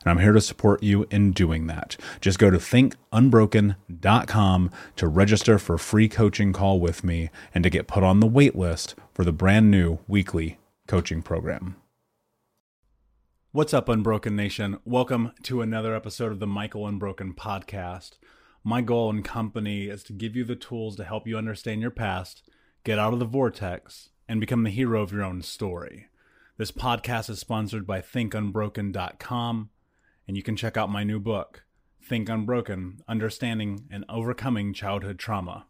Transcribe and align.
and 0.00 0.10
I'm 0.10 0.18
here 0.18 0.32
to 0.32 0.40
support 0.40 0.82
you 0.82 1.06
in 1.10 1.32
doing 1.32 1.66
that. 1.66 1.96
Just 2.20 2.38
go 2.38 2.50
to 2.50 2.58
thinkunbroken.com 2.58 4.70
to 4.96 5.08
register 5.08 5.58
for 5.58 5.74
a 5.74 5.78
free 5.78 6.08
coaching 6.08 6.52
call 6.52 6.80
with 6.80 7.04
me 7.04 7.30
and 7.54 7.64
to 7.64 7.70
get 7.70 7.86
put 7.86 8.02
on 8.02 8.20
the 8.20 8.26
wait 8.26 8.56
list 8.56 8.94
for 9.12 9.24
the 9.24 9.32
brand 9.32 9.70
new 9.70 9.98
weekly 10.08 10.58
coaching 10.86 11.22
program. 11.22 11.76
What's 13.50 13.72
up, 13.72 13.88
Unbroken 13.88 14.36
Nation? 14.36 14.78
Welcome 14.84 15.32
to 15.44 15.62
another 15.62 15.94
episode 15.94 16.32
of 16.32 16.38
the 16.38 16.46
Michael 16.46 16.86
Unbroken 16.86 17.34
podcast. 17.34 18.18
My 18.62 18.82
goal 18.82 19.08
and 19.08 19.24
company 19.24 19.88
is 19.88 20.02
to 20.04 20.12
give 20.12 20.36
you 20.36 20.44
the 20.44 20.54
tools 20.54 20.96
to 20.96 21.04
help 21.04 21.26
you 21.26 21.38
understand 21.38 21.80
your 21.80 21.90
past, 21.90 22.42
get 22.84 22.98
out 22.98 23.14
of 23.14 23.18
the 23.18 23.24
vortex, 23.24 24.10
and 24.28 24.38
become 24.38 24.64
the 24.64 24.70
hero 24.70 25.02
of 25.02 25.12
your 25.12 25.24
own 25.24 25.40
story. 25.40 26.08
This 26.58 26.70
podcast 26.70 27.30
is 27.30 27.38
sponsored 27.38 27.86
by 27.86 28.00
thinkunbroken.com, 28.00 29.70
and 30.28 30.36
you 30.36 30.42
can 30.42 30.54
check 30.54 30.76
out 30.76 30.90
my 30.90 31.02
new 31.02 31.18
book, 31.18 31.64
Think 32.04 32.28
Unbroken 32.28 33.00
Understanding 33.08 33.88
and 33.90 34.04
Overcoming 34.10 34.74
Childhood 34.74 35.18
Trauma. 35.18 35.66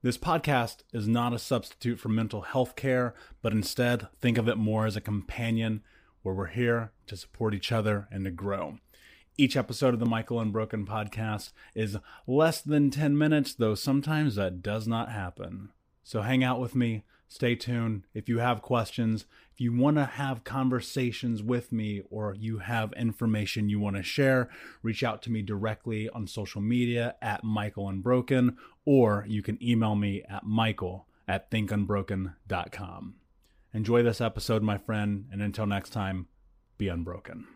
This 0.00 0.16
podcast 0.16 0.78
is 0.94 1.06
not 1.06 1.34
a 1.34 1.38
substitute 1.38 2.00
for 2.00 2.08
mental 2.08 2.40
health 2.40 2.74
care, 2.74 3.14
but 3.42 3.52
instead 3.52 4.08
think 4.18 4.38
of 4.38 4.48
it 4.48 4.56
more 4.56 4.86
as 4.86 4.96
a 4.96 5.02
companion 5.02 5.82
where 6.22 6.34
we're 6.34 6.46
here 6.46 6.92
to 7.06 7.16
support 7.16 7.52
each 7.52 7.70
other 7.70 8.08
and 8.10 8.24
to 8.24 8.30
grow. 8.30 8.78
Each 9.36 9.56
episode 9.56 9.92
of 9.92 10.00
the 10.00 10.06
Michael 10.06 10.40
Unbroken 10.40 10.86
podcast 10.86 11.52
is 11.74 11.98
less 12.26 12.62
than 12.62 12.90
10 12.90 13.18
minutes, 13.18 13.52
though 13.54 13.74
sometimes 13.74 14.36
that 14.36 14.62
does 14.62 14.88
not 14.88 15.10
happen. 15.10 15.72
So 16.02 16.22
hang 16.22 16.42
out 16.42 16.58
with 16.58 16.74
me, 16.74 17.04
stay 17.28 17.54
tuned. 17.54 18.04
If 18.14 18.28
you 18.30 18.38
have 18.38 18.62
questions, 18.62 19.26
if 19.52 19.60
you 19.60 19.76
want 19.76 19.98
to 19.98 20.04
have 20.06 20.44
conversations 20.44 21.42
with 21.42 21.72
me 21.72 22.00
or 22.10 22.34
you 22.34 22.58
have 22.58 22.92
information 22.94 23.68
you 23.68 23.78
want 23.78 23.96
to 23.96 24.02
share, 24.02 24.48
reach 24.82 25.02
out 25.02 25.20
to 25.22 25.30
me 25.30 25.42
directly 25.42 26.08
on 26.08 26.26
social 26.26 26.62
media 26.62 27.16
at 27.20 27.44
Michael 27.44 27.88
Unbroken, 27.88 28.56
or 28.86 29.26
you 29.28 29.42
can 29.42 29.62
email 29.62 29.94
me 29.94 30.22
at 30.28 30.44
Michael 30.44 31.06
at 31.28 31.50
thinkunbroken.com. 31.50 33.14
Enjoy 33.74 34.02
this 34.02 34.20
episode, 34.22 34.62
my 34.62 34.78
friend, 34.78 35.26
and 35.30 35.42
until 35.42 35.66
next 35.66 35.90
time, 35.90 36.28
be 36.78 36.88
unbroken. 36.88 37.46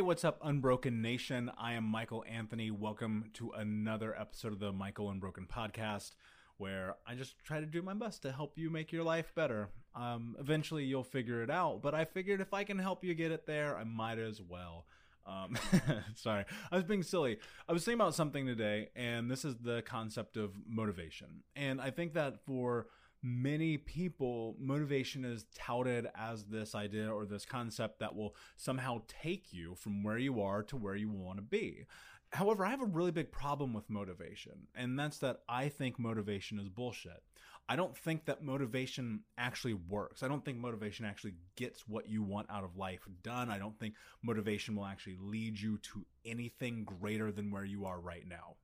Hey, 0.00 0.04
what's 0.04 0.24
up, 0.24 0.40
Unbroken 0.42 1.02
Nation? 1.02 1.50
I 1.58 1.74
am 1.74 1.84
Michael 1.84 2.24
Anthony. 2.26 2.70
Welcome 2.70 3.26
to 3.34 3.50
another 3.50 4.18
episode 4.18 4.54
of 4.54 4.58
the 4.58 4.72
Michael 4.72 5.10
Unbroken 5.10 5.46
podcast, 5.46 6.12
where 6.56 6.94
I 7.06 7.14
just 7.14 7.38
try 7.44 7.60
to 7.60 7.66
do 7.66 7.82
my 7.82 7.92
best 7.92 8.22
to 8.22 8.32
help 8.32 8.56
you 8.56 8.70
make 8.70 8.92
your 8.92 9.04
life 9.04 9.30
better. 9.34 9.68
Um, 9.94 10.36
eventually, 10.40 10.84
you'll 10.84 11.04
figure 11.04 11.42
it 11.42 11.50
out, 11.50 11.82
but 11.82 11.94
I 11.94 12.06
figured 12.06 12.40
if 12.40 12.54
I 12.54 12.64
can 12.64 12.78
help 12.78 13.04
you 13.04 13.12
get 13.12 13.30
it 13.30 13.44
there, 13.46 13.76
I 13.76 13.84
might 13.84 14.18
as 14.18 14.40
well. 14.40 14.86
Um, 15.26 15.58
sorry, 16.14 16.46
I 16.72 16.76
was 16.76 16.84
being 16.84 17.02
silly. 17.02 17.36
I 17.68 17.74
was 17.74 17.84
thinking 17.84 18.00
about 18.00 18.14
something 18.14 18.46
today, 18.46 18.88
and 18.96 19.30
this 19.30 19.44
is 19.44 19.56
the 19.56 19.82
concept 19.82 20.38
of 20.38 20.52
motivation. 20.66 21.42
And 21.54 21.78
I 21.78 21.90
think 21.90 22.14
that 22.14 22.40
for 22.46 22.86
many 23.22 23.76
people, 23.76 24.56
motivation 24.58 25.24
is 25.24 25.44
touted 25.54 26.08
as 26.16 26.44
this 26.44 26.74
idea 26.74 27.12
or 27.12 27.26
this 27.26 27.44
concept 27.44 28.00
that 28.00 28.14
will 28.14 28.34
somehow 28.56 29.02
take 29.08 29.52
you 29.52 29.74
from 29.74 30.02
where 30.02 30.18
you 30.18 30.40
are 30.40 30.62
to 30.64 30.76
where 30.76 30.96
you 30.96 31.10
want 31.10 31.38
to 31.38 31.42
be. 31.42 31.86
However, 32.32 32.64
I 32.64 32.70
have 32.70 32.82
a 32.82 32.86
really 32.86 33.10
big 33.10 33.32
problem 33.32 33.72
with 33.72 33.90
motivation, 33.90 34.68
and 34.74 34.98
that's 34.98 35.18
that 35.18 35.40
I 35.48 35.68
think 35.68 35.98
motivation 35.98 36.60
is 36.60 36.68
bullshit. 36.68 37.22
I 37.68 37.76
don't 37.76 37.96
think 37.96 38.24
that 38.24 38.42
motivation 38.42 39.20
actually 39.38 39.74
works. 39.74 40.22
I 40.22 40.28
don't 40.28 40.44
think 40.44 40.58
motivation 40.58 41.04
actually 41.04 41.34
gets 41.56 41.86
what 41.86 42.08
you 42.08 42.22
want 42.22 42.50
out 42.50 42.64
of 42.64 42.76
life 42.76 43.06
done. 43.22 43.48
I 43.48 43.58
don't 43.58 43.78
think 43.78 43.94
motivation 44.22 44.74
will 44.74 44.86
actually 44.86 45.18
lead 45.20 45.58
you 45.58 45.78
to 45.78 46.04
anything 46.24 46.84
greater 46.84 47.30
than 47.30 47.50
where 47.50 47.64
you 47.64 47.84
are 47.84 48.00
right 48.00 48.26
now. 48.28 48.56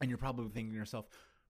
And 0.00 0.08
you're 0.08 0.18
probably 0.18 0.48
thinking 0.50 0.70
to 0.70 0.78
yourself, 0.78 1.06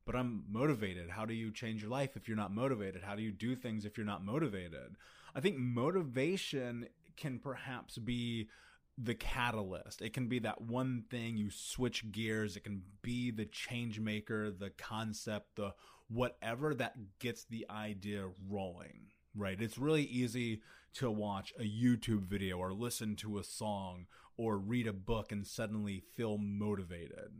but 0.08 0.16
I'm 0.16 0.44
motivated. 0.50 1.10
How 1.10 1.26
do 1.26 1.34
you 1.34 1.52
change 1.52 1.82
your 1.82 1.90
life 1.90 2.16
if 2.16 2.26
you're 2.26 2.36
not 2.36 2.50
motivated? 2.50 3.02
How 3.02 3.14
do 3.14 3.20
you 3.20 3.30
do 3.30 3.54
things 3.54 3.84
if 3.84 3.98
you're 3.98 4.06
not 4.06 4.24
motivated? 4.24 4.96
I 5.34 5.40
think 5.40 5.58
motivation 5.58 6.88
can 7.18 7.38
perhaps 7.38 7.98
be 7.98 8.48
the 8.96 9.14
catalyst. 9.14 10.00
It 10.00 10.14
can 10.14 10.26
be 10.26 10.38
that 10.38 10.62
one 10.62 11.04
thing 11.10 11.36
you 11.36 11.50
switch 11.50 12.10
gears. 12.10 12.56
It 12.56 12.64
can 12.64 12.80
be 13.02 13.30
the 13.30 13.44
change 13.44 14.00
maker, 14.00 14.50
the 14.50 14.70
concept, 14.70 15.56
the 15.56 15.74
whatever 16.08 16.74
that 16.76 16.94
gets 17.18 17.44
the 17.44 17.66
idea 17.68 18.30
rolling 18.48 19.08
right? 19.34 19.60
It's 19.60 19.78
really 19.78 20.02
easy 20.02 20.62
to 20.94 21.10
watch 21.10 21.52
a 21.60 21.62
YouTube 21.62 22.24
video 22.24 22.58
or 22.58 22.72
listen 22.72 23.14
to 23.16 23.38
a 23.38 23.44
song 23.44 24.06
or 24.36 24.58
read 24.58 24.88
a 24.88 24.92
book 24.92 25.30
and 25.30 25.46
suddenly 25.46 26.02
feel 26.16 26.38
motivated. 26.38 27.30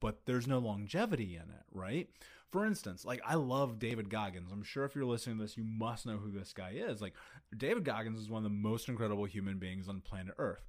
But 0.00 0.24
there's 0.24 0.46
no 0.46 0.58
longevity 0.58 1.36
in 1.36 1.42
it, 1.42 1.64
right? 1.72 2.08
For 2.50 2.66
instance, 2.66 3.04
like 3.04 3.20
I 3.24 3.34
love 3.34 3.78
David 3.78 4.10
Goggins. 4.10 4.50
I'm 4.50 4.64
sure 4.64 4.84
if 4.84 4.94
you're 4.94 5.04
listening 5.04 5.36
to 5.36 5.42
this, 5.42 5.56
you 5.56 5.64
must 5.64 6.06
know 6.06 6.16
who 6.16 6.32
this 6.32 6.52
guy 6.52 6.72
is. 6.74 7.00
Like 7.00 7.14
David 7.56 7.84
Goggins 7.84 8.18
is 8.18 8.28
one 8.28 8.44
of 8.44 8.50
the 8.50 8.56
most 8.56 8.88
incredible 8.88 9.24
human 9.24 9.58
beings 9.58 9.88
on 9.88 10.00
planet 10.00 10.34
Earth. 10.38 10.66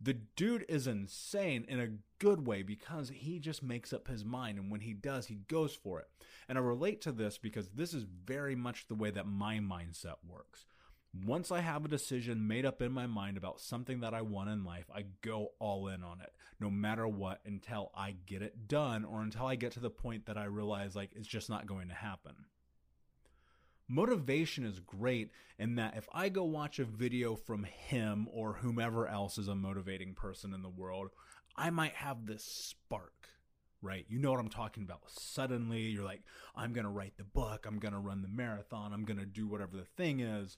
The 0.00 0.14
dude 0.14 0.64
is 0.68 0.88
insane 0.88 1.64
in 1.68 1.78
a 1.78 1.92
good 2.18 2.44
way 2.44 2.62
because 2.62 3.10
he 3.10 3.38
just 3.38 3.62
makes 3.62 3.92
up 3.92 4.08
his 4.08 4.24
mind. 4.24 4.58
And 4.58 4.68
when 4.68 4.80
he 4.80 4.94
does, 4.94 5.26
he 5.26 5.36
goes 5.46 5.74
for 5.74 6.00
it. 6.00 6.08
And 6.48 6.58
I 6.58 6.60
relate 6.60 7.00
to 7.02 7.12
this 7.12 7.38
because 7.38 7.68
this 7.68 7.94
is 7.94 8.02
very 8.02 8.56
much 8.56 8.88
the 8.88 8.96
way 8.96 9.10
that 9.10 9.28
my 9.28 9.58
mindset 9.58 10.16
works. 10.26 10.66
Once 11.14 11.52
I 11.52 11.60
have 11.60 11.84
a 11.84 11.88
decision 11.88 12.48
made 12.48 12.64
up 12.64 12.80
in 12.80 12.90
my 12.90 13.06
mind 13.06 13.36
about 13.36 13.60
something 13.60 14.00
that 14.00 14.14
I 14.14 14.22
want 14.22 14.48
in 14.48 14.64
life, 14.64 14.86
I 14.94 15.04
go 15.20 15.52
all 15.58 15.88
in 15.88 16.02
on 16.02 16.20
it, 16.20 16.32
no 16.58 16.70
matter 16.70 17.06
what, 17.06 17.40
until 17.44 17.90
I 17.94 18.16
get 18.26 18.40
it 18.40 18.66
done 18.66 19.04
or 19.04 19.20
until 19.20 19.46
I 19.46 19.56
get 19.56 19.72
to 19.72 19.80
the 19.80 19.90
point 19.90 20.26
that 20.26 20.38
I 20.38 20.44
realize 20.44 20.96
like 20.96 21.10
it's 21.14 21.28
just 21.28 21.50
not 21.50 21.66
going 21.66 21.88
to 21.88 21.94
happen 21.94 22.34
motivation 23.92 24.64
is 24.64 24.80
great 24.80 25.30
in 25.58 25.76
that 25.76 25.96
if 25.96 26.08
I 26.12 26.30
go 26.30 26.44
watch 26.44 26.78
a 26.78 26.84
video 26.84 27.36
from 27.36 27.64
him 27.64 28.26
or 28.32 28.54
whomever 28.54 29.06
else 29.06 29.36
is 29.36 29.48
a 29.48 29.54
motivating 29.54 30.14
person 30.14 30.54
in 30.54 30.62
the 30.62 30.68
world, 30.68 31.10
I 31.56 31.68
might 31.70 31.92
have 31.94 32.24
this 32.24 32.42
spark, 32.42 33.28
right? 33.82 34.06
You 34.08 34.18
know 34.18 34.30
what 34.30 34.40
I'm 34.40 34.48
talking 34.48 34.82
about. 34.82 35.02
Suddenly 35.08 35.82
you're 35.82 36.04
like, 36.04 36.22
I'm 36.56 36.72
going 36.72 36.84
to 36.84 36.90
write 36.90 37.18
the 37.18 37.24
book, 37.24 37.66
I'm 37.66 37.78
going 37.78 37.92
to 37.92 38.00
run 38.00 38.22
the 38.22 38.28
marathon, 38.28 38.92
I'm 38.92 39.04
going 39.04 39.20
to 39.20 39.26
do 39.26 39.46
whatever 39.46 39.76
the 39.76 39.84
thing 39.84 40.20
is 40.20 40.56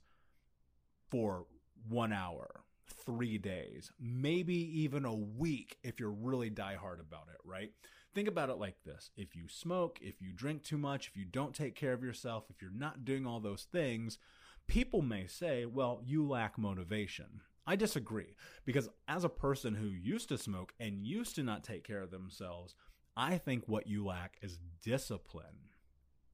for 1.15 1.47
one 1.89 2.13
hour 2.13 2.65
three 3.07 3.39
days, 3.39 3.93
maybe 4.01 4.57
even 4.83 5.05
a 5.05 5.15
week 5.15 5.77
if 5.85 6.01
you're 6.01 6.11
really 6.11 6.51
diehard 6.51 6.99
about 6.99 7.29
it, 7.33 7.39
right? 7.45 7.71
Think 8.17 8.27
about 8.27 8.51
it 8.51 8.59
like 8.59 8.83
this. 8.85 9.11
If 9.17 9.37
you 9.37 9.45
smoke, 9.47 10.01
if 10.03 10.21
you 10.21 10.33
drink 10.35 10.65
too 10.65 10.77
much, 10.77 11.07
if 11.07 11.17
you 11.17 11.25
don't 11.25 11.55
take 11.55 11.77
care 11.77 11.93
of 11.93 12.03
yourself, 12.03 12.47
if 12.51 12.61
you're 12.61 12.73
not 12.73 13.05
doing 13.05 13.29
all 13.29 13.39
those 13.39 13.69
things, 13.71 14.19
people 14.67 15.03
may 15.03 15.29
say, 15.29 15.67
well, 15.67 16.03
you 16.05 16.27
lack 16.27 16.59
motivation. 16.59 17.43
I 17.65 17.77
disagree 17.77 18.35
because 18.65 18.89
as 19.07 19.23
a 19.23 19.29
person 19.29 19.77
who 19.77 19.87
used 19.87 20.29
to 20.31 20.37
smoke 20.37 20.75
and 20.81 21.07
used 21.07 21.37
to 21.37 21.45
not 21.45 21.63
take 21.63 21.85
care 21.85 22.03
of 22.03 22.11
themselves, 22.11 22.75
I 23.17 23.39
think 23.39 23.69
what 23.69 23.87
you 23.87 24.05
lack 24.05 24.37
is 24.43 24.59
discipline. 24.83 25.71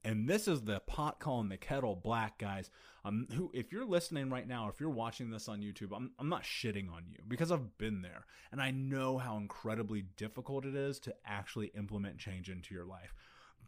And 0.03 0.27
this 0.27 0.47
is 0.47 0.61
the 0.61 0.79
pot 0.79 1.19
calling 1.19 1.49
the 1.49 1.57
kettle 1.57 1.95
black, 1.95 2.39
guys. 2.39 2.71
Um, 3.05 3.27
who, 3.35 3.51
if 3.53 3.71
you're 3.71 3.85
listening 3.85 4.29
right 4.29 4.47
now, 4.47 4.67
if 4.67 4.79
you're 4.79 4.89
watching 4.89 5.29
this 5.29 5.47
on 5.47 5.61
YouTube, 5.61 5.95
I'm, 5.95 6.11
I'm 6.19 6.29
not 6.29 6.43
shitting 6.43 6.91
on 6.91 7.03
you 7.07 7.19
because 7.27 7.51
I've 7.51 7.77
been 7.77 8.01
there 8.01 8.25
and 8.51 8.61
I 8.61 8.71
know 8.71 9.17
how 9.17 9.37
incredibly 9.37 10.03
difficult 10.17 10.65
it 10.65 10.75
is 10.75 10.99
to 11.01 11.15
actually 11.25 11.71
implement 11.75 12.17
change 12.17 12.49
into 12.49 12.73
your 12.73 12.85
life. 12.85 13.13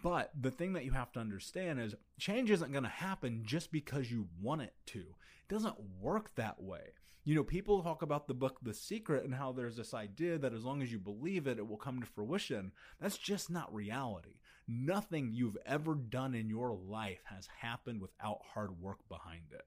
But 0.01 0.31
the 0.39 0.51
thing 0.51 0.74
that 0.74 0.85
you 0.85 0.91
have 0.91 1.12
to 1.13 1.19
understand 1.19 1.80
is 1.80 1.95
change 2.19 2.51
isn't 2.51 2.71
going 2.71 2.83
to 2.83 2.89
happen 2.89 3.44
just 3.45 3.71
because 3.71 4.12
you 4.12 4.27
want 4.41 4.62
it 4.62 4.74
to. 4.88 5.00
It 5.00 5.50
doesn't 5.50 5.80
work 6.01 6.35
that 6.35 6.62
way. 6.62 6.94
You 7.25 7.35
know, 7.35 7.44
people 7.44 7.81
talk 7.81 8.01
about 8.01 8.27
the 8.27 8.33
book 8.33 8.59
The 8.62 8.74
Secret 8.74 9.24
and 9.24 9.33
how 9.33 9.53
there's 9.53 9.77
this 9.77 9.94
idea 9.94 10.38
that 10.39 10.53
as 10.53 10.65
long 10.65 10.81
as 10.81 10.91
you 10.91 11.00
believe 11.00 11.47
it, 11.47 11.57
it 11.57 11.68
will 11.68 11.77
come 11.77 12.01
to 12.01 12.06
fruition. 12.06 12.74
That's 13.00 13.18
just 13.18 13.50
not 13.50 13.74
reality. 13.74 14.39
Nothing 14.68 15.31
you've 15.33 15.57
ever 15.65 15.95
done 15.95 16.33
in 16.33 16.50
your 16.50 16.74
life 16.74 17.24
has 17.25 17.48
happened 17.60 18.01
without 18.01 18.39
hard 18.54 18.80
work 18.81 19.00
behind 19.10 19.44
it 19.51 19.65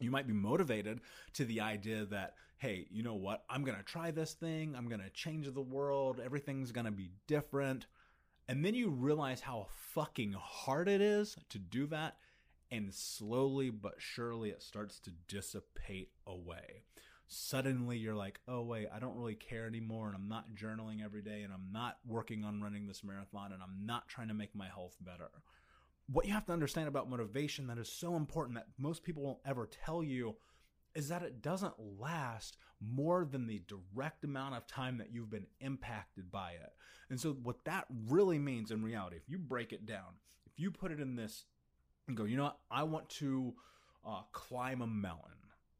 you 0.00 0.10
might 0.10 0.26
be 0.26 0.32
motivated 0.32 1.00
to 1.34 1.44
the 1.44 1.60
idea 1.60 2.04
that, 2.06 2.34
hey, 2.58 2.86
you 2.90 3.02
know 3.02 3.14
what? 3.14 3.44
I'm 3.48 3.64
going 3.64 3.78
to 3.78 3.84
try 3.84 4.10
this 4.10 4.34
thing. 4.34 4.74
I'm 4.76 4.88
going 4.88 5.00
to 5.00 5.10
change 5.10 5.52
the 5.52 5.60
world. 5.60 6.20
Everything's 6.22 6.72
going 6.72 6.86
to 6.86 6.90
be 6.92 7.10
different. 7.26 7.86
And 8.48 8.64
then 8.64 8.74
you 8.74 8.90
realize 8.90 9.40
how 9.40 9.66
fucking 9.94 10.34
hard 10.38 10.88
it 10.88 11.00
is 11.00 11.36
to 11.50 11.58
do 11.58 11.86
that. 11.88 12.16
And 12.70 12.92
slowly 12.92 13.70
but 13.70 13.94
surely 13.98 14.50
it 14.50 14.62
starts 14.62 14.98
to 15.00 15.10
dissipate 15.28 16.10
away. 16.26 16.82
Suddenly 17.28 17.98
you're 17.98 18.14
like, 18.14 18.40
oh, 18.46 18.62
wait, 18.62 18.88
I 18.94 18.98
don't 18.98 19.16
really 19.16 19.34
care 19.34 19.66
anymore. 19.66 20.06
And 20.06 20.16
I'm 20.16 20.28
not 20.28 20.54
journaling 20.54 21.04
every 21.04 21.22
day. 21.22 21.42
And 21.42 21.52
I'm 21.52 21.72
not 21.72 21.98
working 22.06 22.44
on 22.44 22.62
running 22.62 22.86
this 22.86 23.02
marathon. 23.02 23.52
And 23.52 23.62
I'm 23.62 23.84
not 23.84 24.08
trying 24.08 24.28
to 24.28 24.34
make 24.34 24.54
my 24.54 24.68
health 24.68 24.96
better. 25.00 25.30
What 26.08 26.26
you 26.26 26.32
have 26.32 26.46
to 26.46 26.52
understand 26.52 26.86
about 26.86 27.10
motivation 27.10 27.66
that 27.66 27.78
is 27.78 27.90
so 27.90 28.14
important 28.14 28.56
that 28.56 28.68
most 28.78 29.02
people 29.02 29.22
won't 29.22 29.38
ever 29.44 29.66
tell 29.66 30.04
you 30.04 30.36
is 30.94 31.08
that 31.08 31.22
it 31.22 31.42
doesn't 31.42 31.74
last 32.00 32.56
more 32.80 33.24
than 33.24 33.46
the 33.46 33.62
direct 33.68 34.24
amount 34.24 34.54
of 34.54 34.66
time 34.66 34.98
that 34.98 35.12
you've 35.12 35.30
been 35.30 35.46
impacted 35.60 36.30
by 36.30 36.52
it. 36.52 36.72
And 37.10 37.20
so, 37.20 37.32
what 37.42 37.64
that 37.64 37.84
really 38.08 38.38
means 38.38 38.70
in 38.70 38.82
reality, 38.82 39.16
if 39.16 39.28
you 39.28 39.38
break 39.38 39.72
it 39.72 39.84
down, 39.84 40.14
if 40.46 40.58
you 40.58 40.70
put 40.70 40.90
it 40.90 41.00
in 41.00 41.14
this 41.14 41.44
and 42.08 42.16
go, 42.16 42.24
you 42.24 42.36
know 42.36 42.44
what, 42.44 42.58
I 42.70 42.84
want 42.84 43.08
to 43.10 43.54
uh, 44.06 44.22
climb 44.32 44.80
a 44.80 44.86
mountain, 44.86 45.32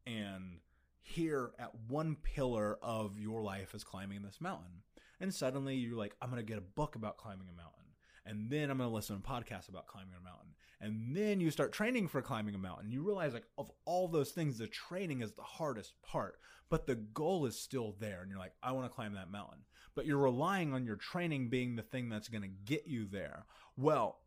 and 0.07 0.59
here 1.07 1.53
at 1.59 1.71
one 1.89 2.17
pillar 2.17 2.79
of 2.83 3.19
your 3.19 3.43
life 3.43 3.75
is 3.75 3.85
climbing 3.85 4.23
this 4.23 4.41
mountain. 4.41 4.83
And 5.21 5.33
suddenly 5.33 5.77
you're 5.77 5.97
like, 5.97 6.15
I'm 6.21 6.31
going 6.31 6.45
to 6.45 6.47
get 6.47 6.59
a 6.59 6.63
book 6.63 6.95
about 6.97 7.17
climbing 7.17 7.49
a 7.49 7.57
mountain 7.57 7.87
and 8.27 8.51
then 8.51 8.71
I'm 8.71 8.79
going 8.79 8.91
to 8.91 8.95
listen 8.95 9.17
to 9.17 9.23
podcasts 9.23 9.69
about 9.69 9.87
climbing 9.87 10.15
a 10.19 10.25
mountain. 10.25 10.51
And 10.81 11.17
then 11.17 11.41
you 11.41 11.51
start 11.51 11.73
training 11.73 12.09
for 12.09 12.21
climbing 12.21 12.55
a 12.55 12.59
mountain. 12.59 12.91
You 12.91 13.03
realize 13.03 13.33
like 13.33 13.47
of 13.57 13.71
all 13.85 14.09
those 14.09 14.33
things, 14.33 14.59
the 14.59 14.67
training 14.67 15.23
is 15.23 15.33
the 15.33 15.43
hardest 15.43 15.95
part, 16.03 16.39
but 16.69 16.87
the 16.87 16.97
goal 16.97 17.47
is 17.47 17.59
still 17.59 17.95
there. 17.99 18.21
And 18.21 18.31
you're 18.31 18.41
like, 18.41 18.53
I 18.63 18.73
want 18.73 18.91
to 18.91 18.95
climb 18.95 19.15
that 19.15 19.31
mountain, 19.31 19.61
but 19.95 20.07
you're 20.07 20.19
relying 20.19 20.75
on 20.75 20.85
your 20.85 20.97
training 20.97 21.49
being 21.49 21.77
the 21.77 21.83
thing 21.83 22.09
that's 22.09 22.29
going 22.29 22.43
to 22.43 22.49
get 22.65 22.87
you 22.87 23.07
there. 23.07 23.47
Well, 23.77 24.19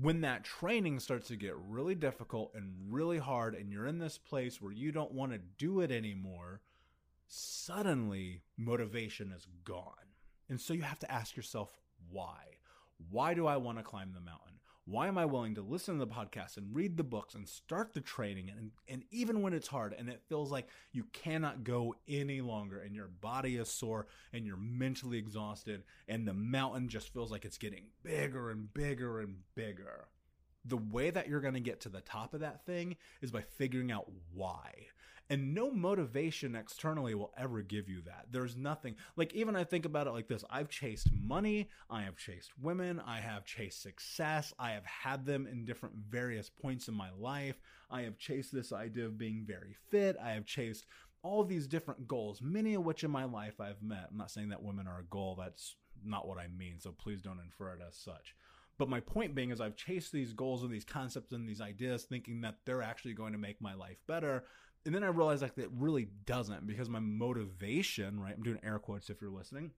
when 0.00 0.22
that 0.22 0.44
training 0.44 1.00
starts 1.00 1.28
to 1.28 1.36
get 1.36 1.54
really 1.56 1.94
difficult 1.94 2.52
and 2.54 2.72
really 2.88 3.18
hard 3.18 3.54
and 3.54 3.70
you're 3.70 3.86
in 3.86 3.98
this 3.98 4.16
place 4.16 4.60
where 4.60 4.72
you 4.72 4.90
don't 4.90 5.12
want 5.12 5.32
to 5.32 5.38
do 5.58 5.80
it 5.80 5.90
anymore, 5.90 6.60
suddenly 7.26 8.42
motivation 8.56 9.32
is 9.32 9.46
gone. 9.64 9.94
And 10.48 10.60
so 10.60 10.72
you 10.72 10.82
have 10.82 10.98
to 11.00 11.12
ask 11.12 11.36
yourself 11.36 11.78
why. 12.10 12.58
Why 13.10 13.34
do 13.34 13.46
I 13.46 13.56
want 13.56 13.78
to 13.78 13.84
climb 13.84 14.12
the 14.14 14.20
mountain? 14.20 14.51
Why 14.84 15.06
am 15.06 15.16
I 15.16 15.26
willing 15.26 15.54
to 15.54 15.62
listen 15.62 15.98
to 15.98 16.04
the 16.04 16.10
podcast 16.10 16.56
and 16.56 16.74
read 16.74 16.96
the 16.96 17.04
books 17.04 17.34
and 17.34 17.48
start 17.48 17.94
the 17.94 18.00
training? 18.00 18.50
And, 18.50 18.72
and 18.88 19.04
even 19.10 19.40
when 19.40 19.52
it's 19.52 19.68
hard 19.68 19.94
and 19.96 20.08
it 20.08 20.22
feels 20.28 20.50
like 20.50 20.66
you 20.90 21.04
cannot 21.12 21.62
go 21.62 21.94
any 22.08 22.40
longer 22.40 22.80
and 22.80 22.94
your 22.94 23.06
body 23.06 23.56
is 23.56 23.70
sore 23.70 24.08
and 24.32 24.44
you're 24.44 24.56
mentally 24.56 25.18
exhausted 25.18 25.84
and 26.08 26.26
the 26.26 26.34
mountain 26.34 26.88
just 26.88 27.12
feels 27.12 27.30
like 27.30 27.44
it's 27.44 27.58
getting 27.58 27.84
bigger 28.02 28.50
and 28.50 28.74
bigger 28.74 29.20
and 29.20 29.36
bigger 29.54 30.08
the 30.64 30.76
way 30.76 31.10
that 31.10 31.28
you're 31.28 31.40
going 31.40 31.54
to 31.54 31.60
get 31.60 31.80
to 31.80 31.88
the 31.88 32.00
top 32.00 32.34
of 32.34 32.40
that 32.40 32.64
thing 32.64 32.96
is 33.20 33.32
by 33.32 33.42
figuring 33.42 33.90
out 33.90 34.10
why. 34.32 34.86
And 35.30 35.54
no 35.54 35.70
motivation 35.70 36.54
externally 36.54 37.14
will 37.14 37.32
ever 37.38 37.62
give 37.62 37.88
you 37.88 38.02
that. 38.02 38.26
There's 38.30 38.56
nothing, 38.56 38.96
like, 39.16 39.32
even 39.32 39.56
I 39.56 39.64
think 39.64 39.86
about 39.86 40.06
it 40.06 40.10
like 40.10 40.28
this 40.28 40.44
I've 40.50 40.68
chased 40.68 41.08
money, 41.12 41.70
I 41.88 42.02
have 42.02 42.16
chased 42.16 42.50
women, 42.60 43.00
I 43.06 43.20
have 43.20 43.44
chased 43.44 43.82
success, 43.82 44.52
I 44.58 44.72
have 44.72 44.84
had 44.84 45.24
them 45.24 45.46
in 45.46 45.64
different 45.64 45.94
various 46.10 46.50
points 46.50 46.88
in 46.88 46.94
my 46.94 47.10
life. 47.18 47.60
I 47.90 48.02
have 48.02 48.18
chased 48.18 48.52
this 48.52 48.72
idea 48.72 49.06
of 49.06 49.18
being 49.18 49.44
very 49.46 49.76
fit, 49.90 50.16
I 50.22 50.32
have 50.32 50.44
chased 50.44 50.86
all 51.22 51.44
these 51.44 51.66
different 51.66 52.08
goals, 52.08 52.42
many 52.42 52.74
of 52.74 52.84
which 52.84 53.04
in 53.04 53.10
my 53.10 53.24
life 53.24 53.60
I've 53.60 53.82
met. 53.82 54.08
I'm 54.10 54.18
not 54.18 54.30
saying 54.30 54.48
that 54.48 54.62
women 54.62 54.86
are 54.88 55.00
a 55.00 55.04
goal, 55.04 55.36
that's 55.38 55.76
not 56.04 56.26
what 56.26 56.38
I 56.38 56.48
mean, 56.48 56.80
so 56.80 56.90
please 56.90 57.22
don't 57.22 57.40
infer 57.40 57.72
it 57.74 57.80
as 57.86 57.96
such. 57.96 58.34
But 58.78 58.88
my 58.88 59.00
point 59.00 59.34
being 59.34 59.50
is 59.50 59.60
I've 59.60 59.76
chased 59.76 60.12
these 60.12 60.32
goals 60.32 60.62
and 60.62 60.72
these 60.72 60.84
concepts 60.84 61.32
and 61.32 61.48
these 61.48 61.60
ideas 61.60 62.04
thinking 62.04 62.40
that 62.40 62.56
they're 62.64 62.82
actually 62.82 63.14
going 63.14 63.32
to 63.32 63.38
make 63.38 63.60
my 63.60 63.74
life 63.74 63.98
better. 64.08 64.44
And 64.84 64.94
then 64.94 65.04
I 65.04 65.08
realized 65.08 65.42
like 65.42 65.54
that 65.56 65.70
really 65.72 66.08
doesn't 66.26 66.66
because 66.66 66.88
my 66.88 66.98
motivation, 66.98 68.18
right? 68.18 68.34
I'm 68.36 68.42
doing 68.42 68.58
air 68.64 68.78
quotes 68.78 69.10
if 69.10 69.20
you're 69.20 69.30
listening 69.30 69.72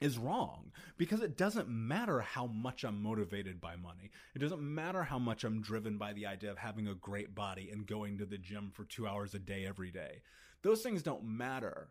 is 0.00 0.18
wrong 0.18 0.70
because 0.96 1.22
it 1.22 1.36
doesn't 1.36 1.68
matter 1.68 2.20
how 2.20 2.46
much 2.46 2.84
I'm 2.84 3.02
motivated 3.02 3.60
by 3.60 3.76
money. 3.76 4.10
It 4.34 4.38
doesn't 4.38 4.60
matter 4.60 5.02
how 5.02 5.18
much 5.18 5.44
I'm 5.44 5.60
driven 5.60 5.98
by 5.98 6.12
the 6.12 6.26
idea 6.26 6.50
of 6.50 6.58
having 6.58 6.86
a 6.86 6.94
great 6.94 7.34
body 7.34 7.70
and 7.70 7.86
going 7.86 8.18
to 8.18 8.26
the 8.26 8.38
gym 8.38 8.70
for 8.72 8.84
two 8.84 9.06
hours 9.06 9.34
a 9.34 9.38
day 9.38 9.66
every 9.66 9.90
day. 9.90 10.22
Those 10.62 10.82
things 10.82 11.02
don't 11.02 11.24
matter 11.24 11.88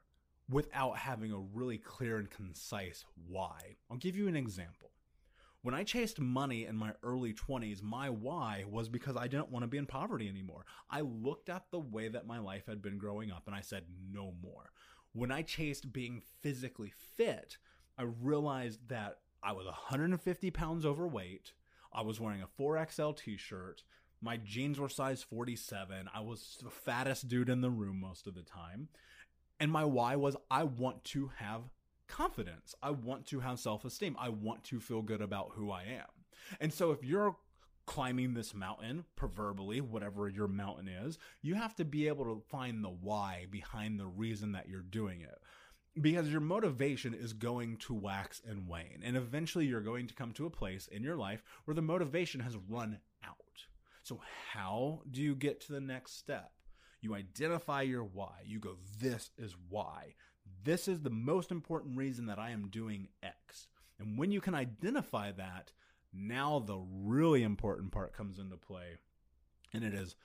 without 0.49 0.97
having 0.97 1.31
a 1.31 1.39
really 1.39 1.77
clear 1.77 2.17
and 2.17 2.29
concise 2.29 3.03
why. 3.27 3.75
I'll 3.91 3.97
give 3.97 4.15
you 4.15 4.27
an 4.27 4.37
example 4.37 4.91
When 5.67 5.75
I 5.75 5.83
chased 5.83 6.21
money 6.21 6.65
in 6.65 6.77
my 6.77 6.93
early 7.03 7.33
20s, 7.33 7.83
my 7.83 8.09
why 8.09 8.63
was 8.69 8.87
because 8.87 9.17
I 9.17 9.27
didn't 9.27 9.51
want 9.51 9.63
to 9.63 9.67
be 9.67 9.77
in 9.77 9.85
poverty 9.85 10.29
anymore. 10.29 10.63
I 10.89 11.01
looked 11.01 11.49
at 11.49 11.71
the 11.71 11.79
way 11.79 12.07
that 12.07 12.25
my 12.25 12.39
life 12.39 12.67
had 12.67 12.81
been 12.81 12.97
growing 12.97 13.33
up 13.33 13.43
and 13.47 13.53
I 13.53 13.59
said, 13.59 13.83
no 14.09 14.33
more. 14.41 14.71
When 15.11 15.29
I 15.29 15.41
chased 15.41 15.91
being 15.91 16.21
physically 16.41 16.93
fit, 17.17 17.57
I 17.97 18.03
realized 18.03 18.87
that 18.87 19.17
I 19.43 19.51
was 19.51 19.65
150 19.65 20.51
pounds 20.51 20.85
overweight. 20.85 21.51
I 21.91 22.01
was 22.01 22.21
wearing 22.21 22.41
a 22.41 22.47
4XL 22.47 23.17
t 23.17 23.35
shirt. 23.35 23.83
My 24.21 24.37
jeans 24.37 24.79
were 24.79 24.87
size 24.87 25.21
47. 25.21 26.07
I 26.13 26.21
was 26.21 26.59
the 26.63 26.69
fattest 26.69 27.27
dude 27.27 27.49
in 27.49 27.59
the 27.59 27.69
room 27.69 27.99
most 27.99 28.25
of 28.25 28.35
the 28.35 28.43
time. 28.43 28.87
And 29.59 29.69
my 29.69 29.83
why 29.83 30.15
was 30.15 30.37
I 30.49 30.63
want 30.63 31.03
to 31.03 31.31
have 31.39 31.63
confidence. 32.07 32.75
I 32.81 32.91
want 32.91 33.25
to 33.27 33.39
have 33.39 33.59
self 33.59 33.85
esteem. 33.85 34.15
I 34.19 34.29
want 34.29 34.63
to 34.65 34.79
feel 34.79 35.01
good 35.01 35.21
about 35.21 35.51
who 35.53 35.71
I 35.71 35.83
am. 35.83 36.07
And 36.59 36.73
so 36.73 36.91
if 36.91 37.03
you're 37.03 37.35
climbing 37.85 38.33
this 38.33 38.53
mountain, 38.53 39.05
proverbially, 39.15 39.81
whatever 39.81 40.27
your 40.27 40.47
mountain 40.47 40.87
is, 40.87 41.17
you 41.41 41.55
have 41.55 41.75
to 41.75 41.85
be 41.85 42.07
able 42.07 42.25
to 42.25 42.43
find 42.49 42.83
the 42.83 42.89
why 42.89 43.47
behind 43.49 43.99
the 43.99 44.05
reason 44.05 44.51
that 44.51 44.67
you're 44.67 44.81
doing 44.81 45.21
it. 45.21 45.39
Because 45.99 46.29
your 46.29 46.41
motivation 46.41 47.15
is 47.15 47.33
going 47.33 47.77
to 47.77 47.93
wax 47.93 48.41
and 48.47 48.67
wane. 48.67 49.01
And 49.03 49.17
eventually 49.17 49.65
you're 49.65 49.81
going 49.81 50.05
to 50.07 50.13
come 50.13 50.31
to 50.33 50.45
a 50.45 50.51
place 50.51 50.87
in 50.87 51.01
your 51.01 51.15
life 51.15 51.41
where 51.65 51.73
the 51.73 51.81
motivation 51.81 52.41
has 52.41 52.55
run 52.69 52.99
out. 53.25 53.35
So 54.03 54.21
how 54.51 55.01
do 55.09 55.21
you 55.21 55.33
get 55.33 55.61
to 55.61 55.73
the 55.73 55.81
next 55.81 56.19
step? 56.19 56.51
You 57.01 57.15
identify 57.15 57.81
your 57.81 58.03
why. 58.03 58.41
You 58.45 58.59
go, 58.59 58.77
this 58.99 59.31
is 59.37 59.55
why. 59.69 60.15
This 60.67 60.89
is 60.89 60.99
the 60.99 61.09
most 61.09 61.49
important 61.49 61.95
reason 61.95 62.25
that 62.25 62.39
I 62.39 62.49
am 62.49 62.67
doing 62.67 63.07
X. 63.23 63.67
And 63.99 64.17
when 64.17 64.33
you 64.33 64.41
can 64.41 64.53
identify 64.53 65.31
that, 65.31 65.71
now 66.11 66.59
the 66.59 66.77
really 66.77 67.41
important 67.41 67.93
part 67.93 68.11
comes 68.11 68.37
into 68.37 68.57
play. 68.57 68.97
And 69.73 69.85
it 69.85 69.93
is 69.93 70.17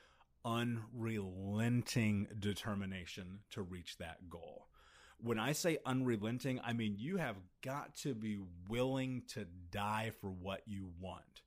unrelenting 0.44 2.26
determination 2.40 3.38
to 3.50 3.62
reach 3.62 3.98
that 3.98 4.28
goal. 4.28 4.66
When 5.20 5.38
I 5.38 5.52
say 5.52 5.78
unrelenting, 5.86 6.60
I 6.64 6.72
mean 6.72 6.96
you 6.98 7.18
have 7.18 7.36
got 7.62 7.94
to 7.98 8.12
be 8.12 8.40
willing 8.68 9.22
to 9.34 9.46
die 9.70 10.10
for 10.20 10.30
what 10.30 10.62
you 10.66 10.88
want 11.00 11.42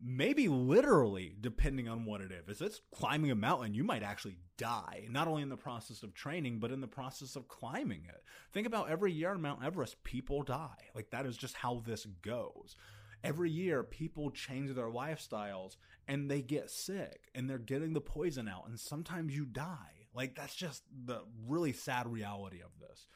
maybe 0.00 0.48
literally, 0.48 1.34
depending 1.40 1.88
on 1.88 2.04
what 2.04 2.20
it 2.20 2.30
is. 2.32 2.60
If 2.60 2.66
it's 2.66 2.80
climbing 2.94 3.30
a 3.30 3.34
mountain, 3.34 3.74
you 3.74 3.84
might 3.84 4.02
actually 4.02 4.38
die, 4.56 5.06
not 5.10 5.28
only 5.28 5.42
in 5.42 5.48
the 5.48 5.56
process 5.56 6.02
of 6.02 6.14
training, 6.14 6.58
but 6.58 6.72
in 6.72 6.80
the 6.80 6.86
process 6.86 7.36
of 7.36 7.48
climbing 7.48 8.04
it. 8.08 8.22
Think 8.52 8.66
about 8.66 8.90
every 8.90 9.12
year 9.12 9.30
on 9.30 9.42
Mount 9.42 9.64
Everest, 9.64 10.02
people 10.04 10.42
die. 10.42 10.90
Like 10.94 11.10
that 11.10 11.26
is 11.26 11.36
just 11.36 11.56
how 11.56 11.82
this 11.84 12.06
goes. 12.22 12.76
Every 13.24 13.50
year, 13.50 13.82
people 13.82 14.30
change 14.30 14.74
their 14.74 14.90
lifestyles 14.90 15.76
and 16.06 16.30
they 16.30 16.42
get 16.42 16.70
sick 16.70 17.30
and 17.34 17.48
they're 17.48 17.58
getting 17.58 17.92
the 17.92 18.00
poison 18.00 18.48
out, 18.48 18.68
and 18.68 18.78
sometimes 18.78 19.34
you 19.34 19.44
die. 19.44 20.06
Like 20.14 20.34
that's 20.34 20.54
just 20.54 20.82
the 21.04 21.22
really 21.46 21.72
sad 21.72 22.06
reality 22.10 22.60
of 22.62 22.70
this. 22.80 23.06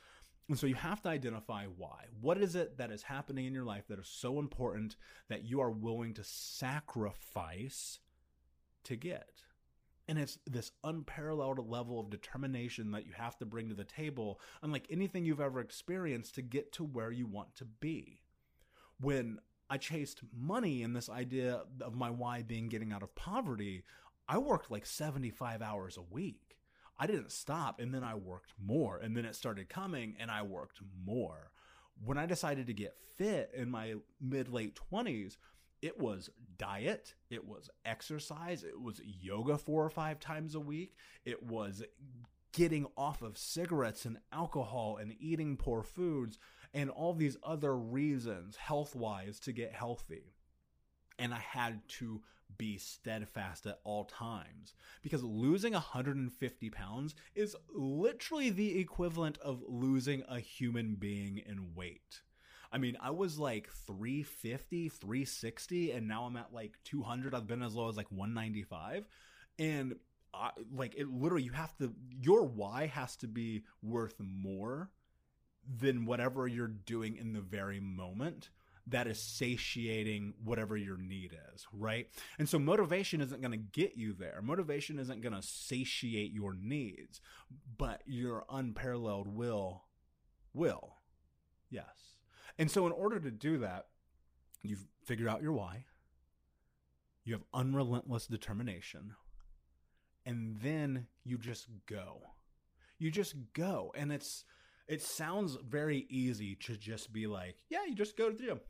And 0.51 0.59
so 0.59 0.67
you 0.67 0.75
have 0.75 1.01
to 1.03 1.09
identify 1.09 1.67
why. 1.67 2.07
What 2.21 2.37
is 2.37 2.57
it 2.57 2.77
that 2.79 2.91
is 2.91 3.05
happening 3.05 3.47
in 3.47 3.55
your 3.55 3.65
life 3.65 3.85
that 3.89 4.01
is 4.01 4.09
so 4.09 4.41
important 4.41 4.97
that 5.29 5.45
you 5.45 5.61
are 5.61 5.71
willing 5.71 6.13
to 6.15 6.25
sacrifice 6.25 8.01
to 8.83 8.97
get? 8.97 9.45
And 10.09 10.19
it's 10.19 10.41
this 10.49 10.73
unparalleled 10.83 11.71
level 11.71 12.01
of 12.01 12.11
determination 12.11 12.91
that 12.91 13.07
you 13.07 13.13
have 13.13 13.39
to 13.39 13.47
bring 13.47 13.69
to 13.69 13.77
the 13.77 13.85
table, 13.85 14.41
unlike 14.61 14.89
anything 14.91 15.25
you've 15.25 15.41
ever 15.41 15.61
experienced 15.61 16.35
to 16.35 16.43
get 16.43 16.73
to 16.73 16.83
where 16.83 17.13
you 17.13 17.29
want 17.29 17.55
to 17.55 17.65
be. 17.65 18.23
When 19.01 19.39
I 19.71 19.79
chased 19.79 20.23
money 20.37 20.83
and 20.83 20.97
this 20.97 21.09
idea 21.09 21.63
of 21.81 21.95
my 21.95 22.11
why 22.11 22.43
being 22.43 22.69
getting 22.69 22.93
out 22.93 23.05
of 23.05 23.15
poverty, 23.15 23.85
I 24.29 24.39
worked 24.39 24.69
like 24.69 24.85
75 24.85 25.63
hours 25.63 25.97
a 25.97 26.03
week. 26.03 26.57
I 27.01 27.07
didn't 27.07 27.33
stop 27.33 27.81
and 27.81 27.95
then 27.95 28.05
I 28.05 28.15
worked 28.15 28.53
more 28.63 28.99
and 28.99 29.17
then 29.17 29.25
it 29.25 29.35
started 29.35 29.71
coming 29.71 30.17
and 30.21 30.31
I 30.31 30.43
worked 30.43 30.81
more. 31.07 31.51
When 32.05 32.19
I 32.19 32.27
decided 32.27 32.67
to 32.67 32.75
get 32.75 32.95
fit 33.17 33.51
in 33.55 33.71
my 33.71 33.95
mid 34.21 34.49
late 34.49 34.79
20s, 34.93 35.39
it 35.81 35.99
was 35.99 36.29
diet, 36.59 37.15
it 37.31 37.47
was 37.47 37.71
exercise, 37.87 38.65
it 38.65 38.79
was 38.79 39.01
yoga 39.03 39.57
four 39.57 39.83
or 39.83 39.89
five 39.91 40.21
times 40.21 40.55
a 40.55 40.61
week, 40.61 40.95
it 41.25 41.43
was 41.43 41.83
getting 42.53 42.87
off 42.99 43.23
of 43.23 43.39
cigarettes 43.39 44.05
and 44.05 44.19
alcohol 44.31 44.99
and 45.01 45.15
eating 45.19 45.57
poor 45.57 45.83
foods 45.83 46.39
and 46.75 46.91
all 46.91 47.15
these 47.15 47.39
other 47.43 47.75
reasons 47.75 48.57
health 48.57 48.95
wise 48.95 49.41
to 49.41 49.53
get 49.53 49.73
healthy 49.73 50.35
and 51.21 51.35
I 51.35 51.39
had 51.39 51.81
to 51.99 52.23
be 52.59 52.79
steadfast 52.79 53.67
at 53.67 53.81
all 53.85 54.05
times 54.05 54.75
because 55.03 55.23
losing 55.23 55.73
150 55.73 56.71
pounds 56.71 57.15
is 57.35 57.57
literally 57.73 58.51
the 58.51 58.79
equivalent 58.79 59.39
of 59.39 59.63
losing 59.67 60.23
a 60.29 60.41
human 60.41 60.95
being 60.95 61.39
in 61.39 61.75
weight. 61.75 62.23
I 62.73 62.79
mean, 62.79 62.97
I 63.01 63.11
was 63.11 63.39
like 63.39 63.69
350, 63.87 64.89
360, 64.89 65.93
and 65.93 66.07
now 66.07 66.25
I'm 66.25 66.37
at 66.37 66.53
like 66.53 66.79
200. 66.85 67.35
I've 67.35 67.47
been 67.47 67.63
as 67.63 67.75
low 67.75 67.89
as 67.89 67.97
like 67.97 68.11
195. 68.11 69.07
And 69.59 69.97
I, 70.33 70.51
like, 70.73 70.95
it 70.97 71.09
literally, 71.09 71.43
you 71.45 71.53
have 71.53 71.77
to, 71.79 71.93
your 72.21 72.45
why 72.45 72.87
has 72.87 73.17
to 73.17 73.27
be 73.27 73.65
worth 73.83 74.15
more 74.21 74.91
than 75.79 76.07
whatever 76.07 76.47
you're 76.47 76.69
doing 76.69 77.17
in 77.17 77.33
the 77.33 77.41
very 77.41 77.81
moment 77.81 78.51
that 78.91 79.07
is 79.07 79.21
satiating 79.21 80.35
whatever 80.43 80.77
your 80.77 80.97
need 80.97 81.37
is, 81.55 81.67
right? 81.73 82.09
And 82.39 82.49
so 82.49 82.59
motivation 82.59 83.21
isn't 83.21 83.41
going 83.41 83.53
to 83.53 83.57
get 83.57 83.97
you 83.97 84.13
there. 84.13 84.41
Motivation 84.43 84.99
isn't 84.99 85.23
going 85.23 85.35
to 85.35 85.43
satiate 85.43 86.33
your 86.33 86.55
needs, 86.55 87.21
but 87.79 88.03
your 88.07 88.45
unparalleled 88.51 89.29
will 89.29 89.85
will. 90.53 90.97
Yes. 91.71 92.17
And 92.59 92.71
so 92.71 92.87
in 92.87 92.93
order 92.93 93.21
to 93.21 93.31
do 93.31 93.59
that, 93.59 93.87
you've 94.63 94.87
figured 95.05 95.29
out 95.29 95.43
your 95.43 95.53
why. 95.53 95.85
You 97.25 97.35
have 97.35 97.45
unrelentless 97.55 98.27
determination. 98.27 99.15
And 100.27 100.57
then 100.61 101.07
you 101.25 101.39
just 101.39 101.69
go. 101.87 102.23
You 102.99 103.11
just 103.11 103.35
go. 103.55 103.93
And 103.97 104.13
it's 104.13 104.45
it 104.89 105.01
sounds 105.01 105.57
very 105.67 106.07
easy 106.11 106.57
to 106.57 106.77
just 106.77 107.13
be 107.13 107.29
like, 107.29 107.55
yeah, 107.69 107.85
you 107.87 107.95
just 107.95 108.17
go 108.17 108.29
to 108.29 108.37
the 108.37 108.43
gym. 108.43 108.61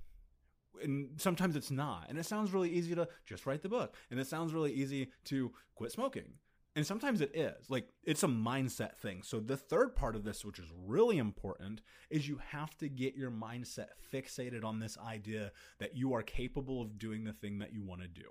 And 0.83 1.21
sometimes 1.21 1.57
it's 1.57 1.71
not. 1.71 2.07
And 2.09 2.19
it 2.19 2.27
sounds 2.27 2.53
really 2.53 2.71
easy 2.71 2.95
to 2.95 3.09
just 3.27 3.47
write 3.47 3.63
the 3.63 3.69
book. 3.69 3.95
And 4.11 4.19
it 4.21 4.27
sounds 4.27 4.53
really 4.53 4.73
easy 4.73 5.11
to 5.25 5.53
quit 5.75 5.93
smoking. 5.93 6.35
And 6.77 6.87
sometimes 6.87 7.21
it 7.21 7.35
is. 7.35 7.69
Like, 7.69 7.89
it's 8.05 8.23
a 8.23 8.29
mindset 8.29 8.97
thing. 8.97 9.23
So, 9.23 9.41
the 9.41 9.57
third 9.57 9.97
part 9.97 10.15
of 10.15 10.23
this, 10.23 10.45
which 10.45 10.61
is 10.61 10.71
really 10.87 11.19
important, 11.19 11.81
is 12.11 12.29
you 12.29 12.41
have 12.51 12.77
to 12.79 12.89
get 12.89 13.17
your 13.17 13.31
mindset 13.31 13.89
fixated 14.13 14.65
on 14.65 14.79
this 14.79 14.97
idea 14.97 15.51
that 15.81 15.97
you 15.97 16.15
are 16.15 16.23
capable 16.23 16.81
of 16.81 16.99
doing 16.99 17.25
the 17.25 17.33
thing 17.33 17.59
that 17.59 17.73
you 17.73 17.83
want 17.83 18.03
to 18.03 18.09
do. 18.09 18.31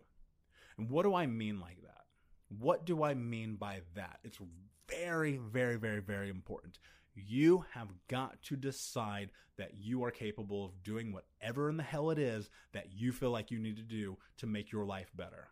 And 0.78 0.90
what 0.90 1.04
do 1.04 1.14
I 1.14 1.26
mean 1.26 1.60
like 1.60 1.82
that? 1.82 2.06
What 2.48 2.86
do 2.86 3.04
I 3.04 3.14
mean 3.14 3.56
by 3.56 3.82
that? 3.96 4.20
It's 4.24 4.40
very, 4.88 5.38
very, 5.38 5.76
very, 5.76 6.00
very 6.02 6.30
important. 6.30 6.80
You 7.26 7.66
have 7.74 7.90
got 8.08 8.42
to 8.44 8.56
decide 8.56 9.32
that 9.58 9.74
you 9.76 10.04
are 10.04 10.12
capable 10.12 10.66
of 10.66 10.84
doing 10.84 11.12
whatever 11.12 11.70
in 11.70 11.78
the 11.78 11.84
hell 11.84 12.12
it 12.12 12.20
is 12.20 12.50
that 12.74 12.94
you 12.94 13.12
feel 13.12 13.32
like 13.32 13.52
you 13.52 13.60
need 13.60 13.76
to 13.78 13.84
do 13.84 14.18
to 14.38 14.48
make 14.48 14.72
your 14.72 14.86
life 14.86 15.12
better, 15.16 15.50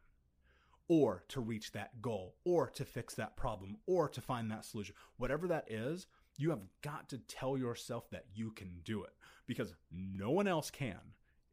or 0.87 1.23
to 1.29 1.41
reach 1.41 1.71
that 1.73 2.01
goal, 2.01 2.35
or 2.45 2.69
to 2.69 2.85
fix 2.85 3.15
that 3.15 3.35
problem, 3.35 3.77
or 3.85 4.07
to 4.07 4.21
find 4.21 4.49
that 4.49 4.65
solution. 4.65 4.95
Whatever 5.17 5.47
that 5.49 5.69
is, 5.69 6.07
you 6.37 6.51
have 6.51 6.61
got 6.81 7.09
to 7.09 7.17
tell 7.17 7.57
yourself 7.57 8.09
that 8.11 8.25
you 8.33 8.51
can 8.51 8.79
do 8.83 9.03
it 9.03 9.13
because 9.45 9.73
no 9.91 10.31
one 10.31 10.47
else 10.47 10.69
can. 10.69 10.99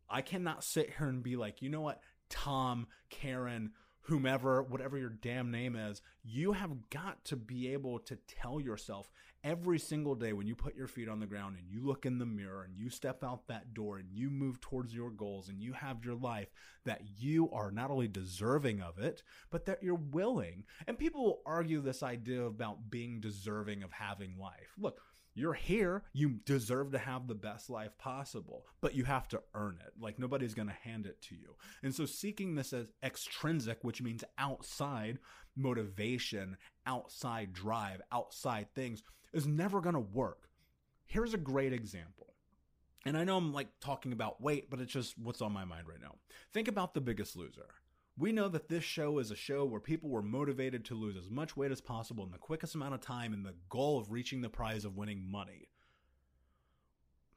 I 0.09 0.21
cannot 0.21 0.63
sit 0.63 0.93
here 0.97 1.09
and 1.09 1.23
be 1.23 1.37
like, 1.37 1.63
you 1.63 1.71
know 1.71 1.81
what, 1.81 2.01
Tom, 2.29 2.87
Karen, 3.11 3.73
whomever, 4.03 4.63
whatever 4.63 4.99
your 4.99 5.09
damn 5.09 5.51
name 5.51 5.75
is, 5.75 6.03
you 6.23 6.53
have 6.53 6.91
got 6.91 7.25
to 7.25 7.37
be 7.37 7.73
able 7.73 7.99
to 8.01 8.17
tell 8.29 8.61
yourself 8.61 9.11
every 9.45 9.79
single 9.79 10.15
day 10.15 10.33
when 10.33 10.47
you 10.47 10.57
put 10.57 10.75
your 10.75 10.89
feet 10.89 11.09
on 11.09 11.21
the 11.21 11.27
ground 11.27 11.57
and 11.59 11.69
you 11.69 11.87
look 11.87 12.07
in 12.07 12.19
the 12.19 12.27
mirror 12.27 12.63
and 12.65 12.75
you 12.77 12.89
step 12.89 13.23
out 13.23 13.47
that 13.47 13.75
door 13.75 13.99
and 13.99 14.09
you 14.11 14.31
move 14.31 14.59
towards 14.61 14.95
your 14.95 15.11
goals 15.11 15.51
and 15.51 15.63
you 15.63 15.75
have 15.75 16.05
your 16.05 16.15
life 16.15 16.49
that 16.87 17.03
you 17.19 17.51
are 17.53 17.71
not 17.71 17.91
only 17.91 18.09
deserving 18.09 18.81
of 18.81 18.99
it, 18.99 19.23
but 19.51 19.67
that 19.67 19.83
you're 19.83 19.95
willing. 19.95 20.65
And 20.87 20.99
people 20.99 21.23
will 21.23 21.43
argue 21.45 21.83
this 21.83 22.03
idea 22.03 22.43
about 22.45 22.91
being 22.91 23.21
deserving 23.21 23.83
of 23.83 23.93
having 23.93 24.39
life. 24.39 24.73
Look, 24.79 25.01
you're 25.35 25.53
here. 25.53 26.05
You 26.13 26.39
deserve 26.47 26.93
to 26.93 26.99
have 26.99 27.27
the 27.27 27.35
best 27.35 27.69
life 27.69 27.99
possible, 27.99 28.65
but 28.81 28.95
you 28.95 29.05
have 29.05 29.29
to 29.29 29.43
earn 29.55 29.79
it. 29.85 29.93
Like 30.01 30.19
nobody's 30.19 30.55
going 30.55 30.69
to 30.69 30.89
hand 30.89 31.07
it 31.07 31.21
to 31.23 31.35
you. 31.35 31.57
And 31.83 31.95
so 31.95 32.07
seeking 32.07 32.55
this 32.55 32.73
as 32.73 32.87
extrinsic, 33.03 33.79
which 33.83 34.01
means 34.01 34.23
outside 34.39 35.19
motivation, 35.57 36.57
outside 36.87 37.53
drive, 37.53 38.01
outside 38.13 38.69
things 38.75 39.03
is 39.35 39.47
never 39.47 39.81
going 39.81 39.95
to 39.95 40.01
work. 40.01 40.49
Here's 41.05 41.35
a 41.35 41.39
great 41.39 41.73
example. 41.73 42.35
And 43.07 43.17
I 43.17 43.25
know 43.25 43.37
I'm 43.37 43.53
like 43.53 43.69
talking 43.81 44.13
about 44.13 44.41
weight, 44.41 44.71
but 44.71 44.81
it's 44.81 44.93
just 44.93 45.19
what's 45.19 45.43
on 45.43 45.53
my 45.53 45.65
mind 45.65 45.87
right 45.87 46.01
now. 46.01 46.15
Think 46.53 46.69
about 46.69 46.95
the 46.95 47.01
biggest 47.01 47.37
loser. 47.37 47.67
We 48.17 48.33
know 48.33 48.49
that 48.49 48.69
this 48.69 48.85
show 48.85 49.19
is 49.19 49.31
a 49.31 49.37
show 49.37 49.65
where 49.65 49.81
people 49.81 50.09
were 50.09 50.23
motivated 50.23 50.85
to 50.87 50.95
lose 50.95 51.17
as 51.17 51.29
much 51.29 51.57
weight 51.57 51.73
as 51.73 51.81
possible 51.81 52.25
in 52.25 52.31
the 52.31 52.39
quickest 52.39 52.75
amount 52.75 52.95
of 52.95 53.01
time 53.01 53.35
in 53.35 53.43
the 53.43 53.57
goal 53.69 53.99
of 53.99 54.13
reaching 54.13 54.41
the 54.41 54.49
prize 54.49 54.85
of 54.85 54.97
winning 54.97 55.29
money. 55.29 55.69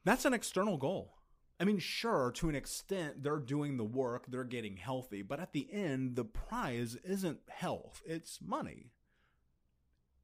That's 0.04 0.24
an 0.24 0.32
external 0.32 0.78
goal. 0.78 1.16
I 1.60 1.64
mean, 1.64 1.80
sure, 1.80 2.30
to 2.36 2.48
an 2.48 2.54
extent, 2.54 3.24
they're 3.24 3.40
doing 3.40 3.76
the 3.76 3.84
work, 3.84 4.26
they're 4.28 4.44
getting 4.44 4.76
healthy, 4.76 5.22
but 5.22 5.40
at 5.40 5.52
the 5.52 5.68
end, 5.72 6.14
the 6.14 6.24
prize 6.24 6.96
isn't 7.02 7.40
health, 7.48 8.00
it's 8.06 8.38
money. 8.40 8.92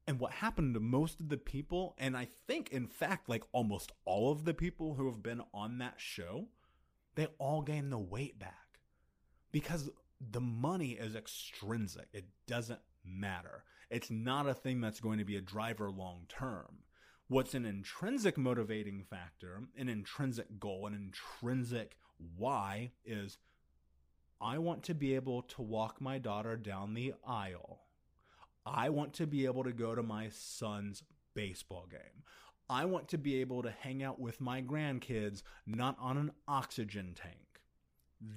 And 0.07 0.19
what 0.19 0.33
happened 0.33 0.75
to 0.75 0.79
most 0.79 1.19
of 1.19 1.29
the 1.29 1.37
people, 1.37 1.95
and 1.97 2.15
I 2.15 2.27
think, 2.47 2.69
in 2.69 2.87
fact, 2.87 3.27
like 3.27 3.43
almost 3.51 3.91
all 4.05 4.31
of 4.31 4.45
the 4.45 4.53
people 4.53 4.93
who 4.95 5.07
have 5.07 5.23
been 5.23 5.41
on 5.53 5.79
that 5.79 5.95
show, 5.97 6.49
they 7.15 7.27
all 7.39 7.61
gained 7.61 7.91
the 7.91 7.97
weight 7.97 8.37
back 8.37 8.79
because 9.51 9.89
the 10.19 10.41
money 10.41 10.91
is 10.91 11.15
extrinsic. 11.15 12.07
It 12.13 12.25
doesn't 12.45 12.81
matter. 13.03 13.63
It's 13.89 14.11
not 14.11 14.47
a 14.47 14.53
thing 14.53 14.81
that's 14.81 14.99
going 14.99 15.17
to 15.19 15.25
be 15.25 15.37
a 15.37 15.41
driver 15.41 15.89
long 15.89 16.25
term. 16.27 16.79
What's 17.27 17.55
an 17.55 17.65
intrinsic 17.65 18.37
motivating 18.37 19.03
factor, 19.09 19.61
an 19.75 19.89
intrinsic 19.89 20.59
goal, 20.59 20.85
an 20.85 20.93
intrinsic 20.93 21.97
why 22.37 22.91
is 23.03 23.37
I 24.41 24.57
want 24.57 24.83
to 24.83 24.93
be 24.93 25.15
able 25.15 25.41
to 25.43 25.61
walk 25.61 25.99
my 25.99 26.17
daughter 26.17 26.55
down 26.55 26.93
the 26.93 27.13
aisle 27.25 27.84
I 28.65 28.89
want 28.89 29.13
to 29.13 29.27
be 29.27 29.45
able 29.45 29.63
to 29.63 29.71
go 29.71 29.95
to 29.95 30.03
my 30.03 30.29
son's 30.29 31.03
baseball 31.33 31.87
game. 31.89 32.23
I 32.69 32.85
want 32.85 33.09
to 33.09 33.17
be 33.17 33.41
able 33.41 33.61
to 33.61 33.69
hang 33.69 34.01
out 34.01 34.19
with 34.19 34.41
my 34.41 34.61
grandkids, 34.61 35.43
not 35.67 35.97
on 35.99 36.17
an 36.17 36.31
oxygen 36.47 37.13
tank. 37.13 37.61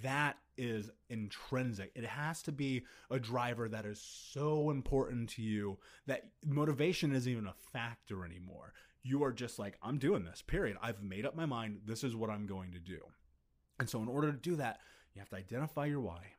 That 0.03 0.37
is 0.59 0.91
intrinsic. 1.09 1.93
It 1.95 2.05
has 2.05 2.43
to 2.43 2.53
be 2.53 2.85
a 3.11 3.19
driver 3.19 3.69
that 3.69 3.87
is 3.87 4.01
so 4.01 4.71
important 4.71 5.31
to 5.31 5.43
you 5.43 5.79
that 6.07 6.25
motivation 6.45 7.15
isn't 7.15 7.31
even 7.31 7.47
a 7.47 7.55
factor 7.73 8.25
anymore. 8.25 8.75
You 9.03 9.25
are 9.25 9.33
just 9.33 9.59
like, 9.59 9.79
I'm 9.83 9.99
doing 9.99 10.25
this, 10.25 10.43
period. 10.43 10.77
I've 10.83 11.03
made 11.03 11.25
up 11.25 11.35
my 11.35 11.47
mind. 11.47 11.81
This 11.87 12.05
is 12.05 12.15
what 12.15 12.29
I'm 12.29 12.47
going 12.47 12.73
to 12.73 12.79
do. 12.79 12.99
And 13.79 13.89
so, 13.89 14.03
in 14.03 14.09
order 14.09 14.33
to 14.33 14.37
do 14.37 14.57
that, 14.57 14.81
you 15.15 15.21
have 15.21 15.31
to 15.31 15.37
identify 15.37 15.87
your 15.87 16.01
why 16.01 16.33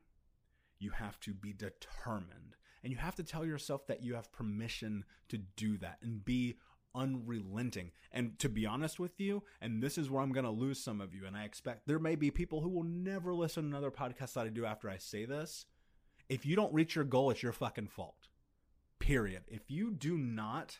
you 0.80 0.90
have 0.90 1.20
to 1.20 1.32
be 1.32 1.52
determined. 1.52 2.56
And 2.82 2.92
you 2.92 2.98
have 2.98 3.14
to 3.16 3.22
tell 3.22 3.44
yourself 3.44 3.86
that 3.86 4.02
you 4.02 4.14
have 4.14 4.32
permission 4.32 5.04
to 5.28 5.38
do 5.38 5.76
that 5.78 5.98
and 6.02 6.24
be 6.24 6.56
unrelenting. 6.94 7.92
And 8.10 8.38
to 8.38 8.48
be 8.48 8.66
honest 8.66 8.98
with 8.98 9.20
you, 9.20 9.42
and 9.60 9.82
this 9.82 9.98
is 9.98 10.10
where 10.10 10.22
I'm 10.22 10.32
going 10.32 10.44
to 10.44 10.50
lose 10.50 10.82
some 10.82 11.00
of 11.00 11.14
you, 11.14 11.26
and 11.26 11.36
I 11.36 11.44
expect 11.44 11.86
there 11.86 11.98
may 11.98 12.16
be 12.16 12.30
people 12.30 12.60
who 12.60 12.68
will 12.68 12.84
never 12.84 13.34
listen 13.34 13.64
to 13.64 13.68
another 13.68 13.90
podcast 13.90 14.34
that 14.34 14.46
I 14.46 14.48
do 14.48 14.64
after 14.64 14.88
I 14.88 14.98
say 14.98 15.24
this. 15.24 15.66
If 16.28 16.46
you 16.46 16.56
don't 16.56 16.72
reach 16.72 16.94
your 16.94 17.04
goal, 17.04 17.30
it's 17.30 17.42
your 17.42 17.52
fucking 17.52 17.88
fault. 17.88 18.28
Period. 18.98 19.42
If 19.48 19.70
you 19.70 19.90
do 19.90 20.16
not 20.16 20.78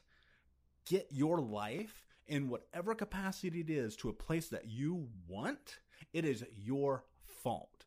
get 0.87 1.09
your 1.11 1.41
life 1.41 2.07
in 2.27 2.49
whatever 2.49 2.95
capacity 2.95 3.61
it 3.61 3.71
is 3.71 3.97
to 3.97 4.09
a 4.09 4.15
place 4.15 4.49
that 4.49 4.69
you 4.69 5.09
want, 5.29 5.79
it 6.13 6.25
is 6.25 6.45
your 6.57 7.05
fault 7.25 7.85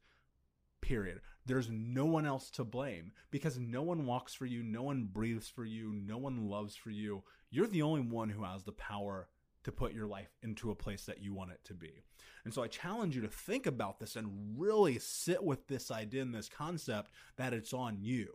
period. 0.84 1.22
There's 1.46 1.70
no 1.70 2.06
one 2.06 2.26
else 2.26 2.50
to 2.52 2.64
blame 2.64 3.12
because 3.30 3.58
no 3.60 3.82
one 3.82 4.06
walks 4.06 4.34
for 4.34 4.46
you, 4.46 4.64
no 4.64 4.84
one 4.84 5.10
breathes 5.12 5.50
for 5.50 5.66
you, 5.66 5.92
no 5.92 6.18
one 6.18 6.50
loves 6.50 6.76
for 6.76 6.90
you. 6.90 7.24
You're 7.50 7.68
the 7.68 7.82
only 7.82 8.02
one 8.02 8.30
who 8.30 8.44
has 8.44 8.64
the 8.64 8.72
power 8.72 9.28
to 9.64 9.72
put 9.72 9.94
your 9.94 10.08
life 10.08 10.30
into 10.42 10.72
a 10.72 10.76
place 10.76 11.06
that 11.06 11.22
you 11.22 11.34
want 11.34 11.52
it 11.52 11.60
to 11.66 11.74
be. 11.74 12.04
And 12.46 12.54
so 12.54 12.64
I 12.64 12.68
challenge 12.68 13.16
you 13.16 13.22
to 13.22 13.28
think 13.28 13.66
about 13.66 14.00
this 14.00 14.16
and 14.16 14.56
really 14.58 15.00
sit 15.00 15.44
with 15.44 15.68
this 15.68 15.92
idea 15.92 16.22
and 16.22 16.34
this 16.34 16.50
concept 16.50 17.12
that 17.38 17.54
it's 17.54 17.74
on 17.74 17.98
you. 18.02 18.34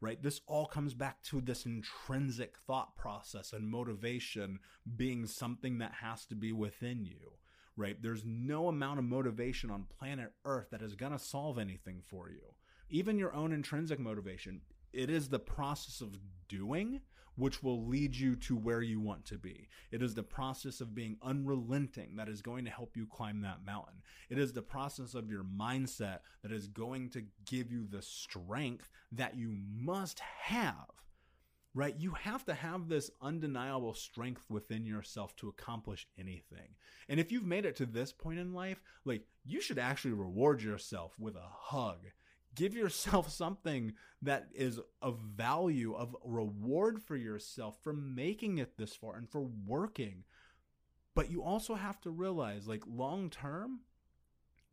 Right? 0.00 0.20
This 0.20 0.40
all 0.48 0.66
comes 0.66 0.94
back 0.94 1.22
to 1.24 1.40
this 1.40 1.64
intrinsic 1.64 2.56
thought 2.66 2.96
process 2.96 3.52
and 3.52 3.70
motivation 3.70 4.58
being 4.96 5.26
something 5.26 5.78
that 5.78 5.92
has 6.00 6.26
to 6.26 6.34
be 6.34 6.52
within 6.52 7.04
you 7.04 7.34
right? 7.76 8.00
There's 8.00 8.24
no 8.24 8.68
amount 8.68 8.98
of 8.98 9.04
motivation 9.04 9.70
on 9.70 9.86
planet 9.98 10.32
Earth 10.44 10.68
that 10.70 10.82
is 10.82 10.94
going 10.94 11.12
to 11.12 11.18
solve 11.18 11.58
anything 11.58 12.02
for 12.06 12.30
you. 12.30 12.54
Even 12.90 13.18
your 13.18 13.34
own 13.34 13.52
intrinsic 13.52 13.98
motivation, 13.98 14.60
it 14.92 15.08
is 15.08 15.28
the 15.28 15.38
process 15.38 16.00
of 16.00 16.18
doing 16.48 17.00
which 17.36 17.62
will 17.62 17.86
lead 17.86 18.14
you 18.14 18.36
to 18.36 18.56
where 18.56 18.82
you 18.82 19.00
want 19.00 19.24
to 19.24 19.38
be. 19.38 19.68
It 19.90 20.02
is 20.02 20.14
the 20.14 20.22
process 20.22 20.80
of 20.80 20.94
being 20.94 21.16
unrelenting 21.22 22.16
that 22.16 22.28
is 22.28 22.42
going 22.42 22.64
to 22.66 22.70
help 22.70 22.96
you 22.96 23.06
climb 23.06 23.40
that 23.42 23.64
mountain. 23.64 24.02
It 24.28 24.38
is 24.38 24.52
the 24.52 24.62
process 24.62 25.14
of 25.14 25.30
your 25.30 25.44
mindset 25.44 26.18
that 26.42 26.52
is 26.52 26.66
going 26.68 27.10
to 27.10 27.24
give 27.46 27.72
you 27.72 27.86
the 27.88 28.02
strength 28.02 28.90
that 29.12 29.36
you 29.36 29.56
must 29.74 30.20
have 30.20 30.88
right? 31.74 31.94
You 31.98 32.12
have 32.12 32.44
to 32.46 32.54
have 32.54 32.88
this 32.88 33.10
undeniable 33.20 33.94
strength 33.94 34.44
within 34.48 34.84
yourself 34.84 35.34
to 35.36 35.48
accomplish 35.48 36.06
anything. 36.18 36.76
And 37.08 37.18
if 37.18 37.32
you've 37.32 37.46
made 37.46 37.64
it 37.64 37.76
to 37.76 37.86
this 37.86 38.12
point 38.12 38.38
in 38.38 38.52
life, 38.52 38.82
like 39.04 39.24
you 39.44 39.60
should 39.60 39.78
actually 39.78 40.12
reward 40.12 40.62
yourself 40.62 41.18
with 41.18 41.34
a 41.34 41.48
hug. 41.48 42.06
Give 42.54 42.74
yourself 42.74 43.30
something 43.32 43.94
that 44.20 44.48
is 44.54 44.80
of 45.00 45.18
value, 45.20 45.94
of 45.94 46.14
reward 46.24 47.02
for 47.02 47.16
yourself 47.16 47.76
for 47.82 47.92
making 47.92 48.58
it 48.58 48.76
this 48.76 48.94
far 48.94 49.16
and 49.16 49.28
for 49.28 49.48
working. 49.66 50.24
But 51.14 51.30
you 51.30 51.42
also 51.42 51.74
have 51.74 52.00
to 52.02 52.10
realize, 52.10 52.66
like, 52.66 52.84
long 52.86 53.28
term, 53.28 53.80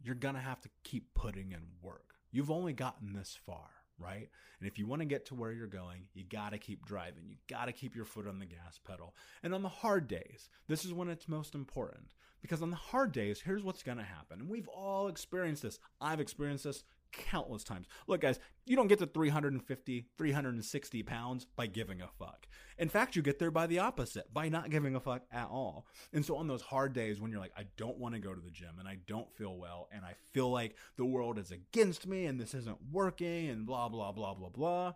you're 0.01 0.15
to 0.15 0.41
have 0.41 0.61
to 0.61 0.69
keep 0.83 1.13
putting 1.13 1.51
in 1.51 1.63
work. 1.81 2.15
You've 2.31 2.51
only 2.51 2.71
gotten 2.71 3.11
this 3.11 3.37
far 3.45 3.78
right? 3.99 4.29
And 4.59 4.67
if 4.67 4.77
you 4.77 4.87
want 4.87 5.01
to 5.01 5.05
get 5.05 5.25
to 5.27 5.35
where 5.35 5.51
you're 5.51 5.67
going, 5.67 6.03
you 6.13 6.23
got 6.23 6.51
to 6.51 6.57
keep 6.57 6.85
driving. 6.85 7.23
You 7.27 7.35
got 7.47 7.65
to 7.65 7.71
keep 7.71 7.95
your 7.95 8.05
foot 8.05 8.27
on 8.27 8.39
the 8.39 8.45
gas 8.45 8.79
pedal. 8.85 9.15
And 9.43 9.53
on 9.53 9.63
the 9.63 9.69
hard 9.69 10.07
days, 10.07 10.49
this 10.67 10.85
is 10.85 10.93
when 10.93 11.09
it's 11.09 11.27
most 11.27 11.55
important. 11.55 12.13
Because 12.41 12.61
on 12.61 12.69
the 12.69 12.75
hard 12.75 13.11
days, 13.11 13.41
here's 13.41 13.63
what's 13.63 13.83
going 13.83 13.97
to 13.97 14.03
happen. 14.03 14.39
And 14.39 14.49
we've 14.49 14.69
all 14.69 15.07
experienced 15.07 15.63
this. 15.63 15.79
I've 15.99 16.21
experienced 16.21 16.63
this 16.63 16.83
countless 17.11 17.63
times. 17.63 17.87
Look, 18.07 18.21
guys, 18.21 18.39
you 18.65 18.75
don't 18.75 18.87
get 18.87 18.99
to 18.99 19.07
350, 19.07 20.05
360 20.17 21.03
pounds 21.03 21.45
by 21.55 21.67
giving 21.67 22.01
a 22.01 22.07
fuck. 22.07 22.47
In 22.77 22.89
fact, 22.89 23.15
you 23.15 23.21
get 23.21 23.39
there 23.39 23.51
by 23.51 23.67
the 23.67 23.79
opposite, 23.79 24.33
by 24.33 24.49
not 24.49 24.69
giving 24.69 24.95
a 24.95 24.99
fuck 24.99 25.23
at 25.31 25.47
all. 25.49 25.87
And 26.13 26.25
so 26.25 26.35
on 26.37 26.47
those 26.47 26.61
hard 26.61 26.93
days 26.93 27.19
when 27.19 27.31
you're 27.31 27.39
like, 27.39 27.53
I 27.57 27.65
don't 27.77 27.97
want 27.97 28.15
to 28.15 28.19
go 28.19 28.33
to 28.33 28.41
the 28.41 28.51
gym 28.51 28.75
and 28.79 28.87
I 28.87 28.97
don't 29.07 29.31
feel 29.33 29.57
well 29.57 29.89
and 29.91 30.05
I 30.05 30.13
feel 30.33 30.51
like 30.51 30.75
the 30.97 31.05
world 31.05 31.39
is 31.39 31.51
against 31.51 32.07
me 32.07 32.25
and 32.25 32.39
this 32.39 32.53
isn't 32.53 32.77
working 32.91 33.49
and 33.49 33.65
blah, 33.65 33.89
blah, 33.89 34.11
blah, 34.11 34.33
blah, 34.33 34.49
blah. 34.49 34.93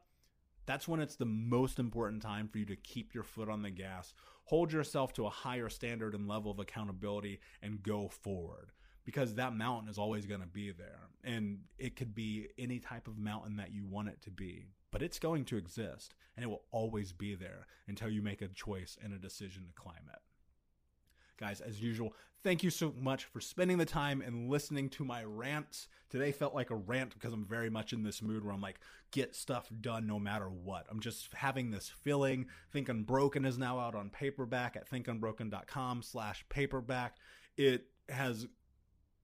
That's 0.66 0.88
when 0.88 1.02
it's 1.02 1.18
the 1.18 1.26
most 1.26 1.80
important 1.80 2.22
time 2.22 2.48
for 2.48 2.58
you 2.58 2.66
to 2.68 2.76
keep 2.76 3.14
your 3.14 3.24
foot 3.24 3.50
on 3.50 3.64
the 3.64 3.70
gas, 3.70 4.14
hold 4.46 4.72
yourself 4.72 5.14
to 5.14 5.26
a 5.26 5.30
higher 5.30 5.68
standard 5.68 6.14
and 6.16 6.28
level 6.28 6.52
of 6.52 6.60
accountability, 6.60 7.42
and 7.62 7.84
go 7.84 8.08
forward 8.08 8.72
because 9.06 9.36
that 9.36 9.56
mountain 9.56 9.90
is 9.90 9.98
always 9.98 10.26
going 10.26 10.42
to 10.42 10.48
be 10.48 10.72
there. 10.72 11.00
And 11.24 11.60
it 11.78 11.96
could 11.96 12.14
be 12.14 12.48
any 12.58 12.80
type 12.80 13.08
of 13.08 13.18
mountain 13.18 13.58
that 13.58 13.74
you 13.74 13.86
want 13.86 14.10
it 14.10 14.22
to 14.24 14.32
be, 14.32 14.68
but 14.92 15.02
it's 15.02 15.20
going 15.20 15.46
to 15.46 15.58
exist 15.58 16.16
and 16.36 16.44
it 16.44 16.48
will 16.48 16.64
always 16.72 17.12
be 17.14 17.36
there 17.36 17.68
until 17.88 18.10
you 18.10 18.22
make 18.22 18.42
a 18.42 18.48
choice 18.48 18.98
and 19.04 19.14
a 19.14 19.18
decision 19.18 19.66
to 19.66 19.74
climb 19.74 20.10
it. 20.12 20.20
Guys, 21.38 21.62
as 21.62 21.82
usual, 21.82 22.14
thank 22.44 22.64
you 22.64 22.70
so 22.70 22.94
much 23.00 23.26
for 23.26 23.42
spending 23.42 23.78
the 23.78 23.86
time 23.86 24.22
and 24.22 24.50
listening 24.50 24.90
to 24.90 25.04
my 25.04 25.24
rants. 25.24 25.88
Today 26.10 26.32
felt 26.32 26.54
like 26.54 26.70
a 26.70 26.76
rant 26.76 27.14
because 27.14 27.34
I'm 27.34 27.46
very 27.46 27.70
much 27.70 27.92
in 27.92 28.04
this 28.04 28.22
mood 28.22 28.44
where 28.44 28.54
I'm 28.54 28.62
like, 28.62 28.80
get 29.12 29.36
stuff 29.36 29.70
done 29.82 30.06
no 30.06 30.20
matter 30.20 30.48
what. 30.50 30.86
I'm 30.90 31.00
just 31.00 31.34
having 31.34 31.72
this 31.72 31.90
feeling. 31.90 32.48
Think 32.72 32.90
Unbroken 32.90 33.46
is 33.46 33.58
now 33.58 33.80
out 33.80 33.96
on 33.96 34.10
paperback 34.10 34.76
at 34.76 34.90
thinkunbroken.com 34.90 36.04
slash 36.04 36.46
paperback. 36.50 37.18
It 37.58 37.86
has 38.10 38.48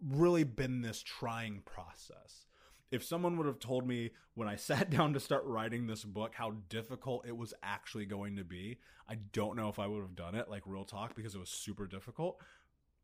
really 0.06 0.44
been 0.44 0.82
this 0.82 1.02
trying 1.02 1.62
process. 1.66 2.46
If 2.92 3.04
someone 3.04 3.38
would 3.38 3.46
have 3.46 3.60
told 3.60 3.88
me 3.88 4.12
when 4.34 4.48
I 4.48 4.56
sat 4.58 4.90
down 4.90 5.14
to 5.14 5.20
start 5.20 5.44
writing 5.46 5.88
this 5.88 6.04
book 6.04 6.34
how 6.36 6.54
difficult 6.70 7.26
it 7.28 7.38
was 7.38 7.54
actually 7.62 8.06
going 8.06 8.38
to 8.38 8.44
be, 8.44 8.80
I 9.08 9.16
don't 9.34 9.56
know 9.56 9.70
if 9.70 9.80
I 9.80 9.88
would 9.88 10.02
have 10.02 10.16
done 10.16 10.36
it, 10.36 10.50
like 10.50 10.64
real 10.66 10.86
talk, 10.86 11.16
because 11.16 11.36
it 11.36 11.40
was 11.40 11.50
super 11.50 11.88
difficult. 11.88 12.42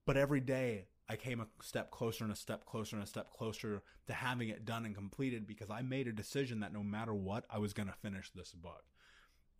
But 0.06 0.18
every 0.18 0.40
day 0.40 0.86
I 1.10 1.16
came 1.16 1.40
a 1.40 1.48
step 1.62 1.92
closer 1.92 2.24
and 2.24 2.34
a 2.34 2.36
step 2.36 2.66
closer 2.66 2.96
and 2.96 3.04
a 3.04 3.08
step 3.08 3.32
closer 3.32 3.84
to 4.08 4.14
having 4.14 4.50
it 4.50 4.66
done 4.66 4.86
and 4.86 4.96
completed 4.96 5.48
because 5.48 5.70
I 5.70 5.82
made 5.82 6.08
a 6.08 6.14
decision 6.14 6.60
that 6.62 6.74
no 6.74 6.84
matter 6.84 7.14
what, 7.14 7.46
I 7.50 7.60
was 7.60 7.74
going 7.74 7.88
to 7.88 7.94
finish 7.94 8.32
this 8.32 8.52
book. 8.54 8.84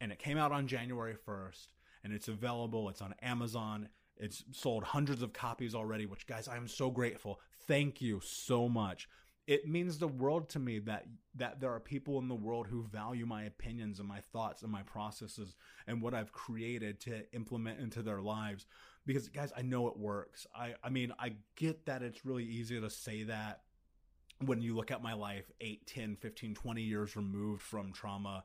And 0.02 0.12
it 0.12 0.20
came 0.20 0.38
out 0.38 0.52
on 0.52 0.68
January 0.68 1.16
1st 1.28 1.68
and 2.04 2.14
it's 2.14 2.28
available. 2.28 2.90
It's 2.90 3.02
on 3.02 3.16
Amazon. 3.22 3.90
It's 4.18 4.44
sold 4.52 4.84
hundreds 4.84 5.22
of 5.22 5.34
copies 5.34 5.76
already, 5.76 6.06
which, 6.06 6.28
guys, 6.28 6.48
I 6.48 6.58
am 6.58 6.68
so 6.68 6.90
grateful. 6.90 7.40
Thank 7.68 8.02
you 8.02 8.22
so 8.24 8.70
much. 8.70 9.08
it 9.48 9.68
means 9.68 10.00
the 10.00 10.08
world 10.08 10.50
to 10.50 10.60
me 10.60 10.80
that 10.80 11.06
that 11.36 11.60
there 11.60 11.72
are 11.72 11.80
people 11.80 12.18
in 12.20 12.28
the 12.28 12.36
world 12.36 12.68
who 12.68 12.82
value 12.84 13.26
my 13.26 13.44
opinions 13.44 14.00
and 14.00 14.08
my 14.08 14.20
thoughts 14.20 14.64
and 14.64 14.72
my 14.72 14.82
processes 14.84 15.56
and 15.88 16.02
what 16.02 16.14
I've 16.16 16.32
created 16.32 17.00
to 17.02 17.32
implement 17.34 17.80
into 17.80 18.02
their 18.02 18.22
lives 18.22 18.66
because 19.06 19.28
guys 19.30 19.52
I 19.56 19.62
know 19.62 19.88
it 19.88 19.98
works. 19.98 20.48
I 20.56 20.76
I 20.84 20.90
mean 20.90 21.14
I 21.20 21.36
get 21.56 21.86
that 21.86 22.02
it's 22.02 22.26
really 22.26 22.44
easy 22.46 22.80
to 22.82 22.90
say 22.90 23.24
that 23.24 23.62
when 24.40 24.62
you 24.62 24.76
look 24.76 24.92
at 24.92 25.04
my 25.04 25.14
life 25.14 25.52
8 25.62 25.86
10 25.86 26.16
15 26.16 26.56
20 26.56 26.82
years 26.82 27.16
removed 27.16 27.62
from 27.62 27.92
trauma 27.94 28.44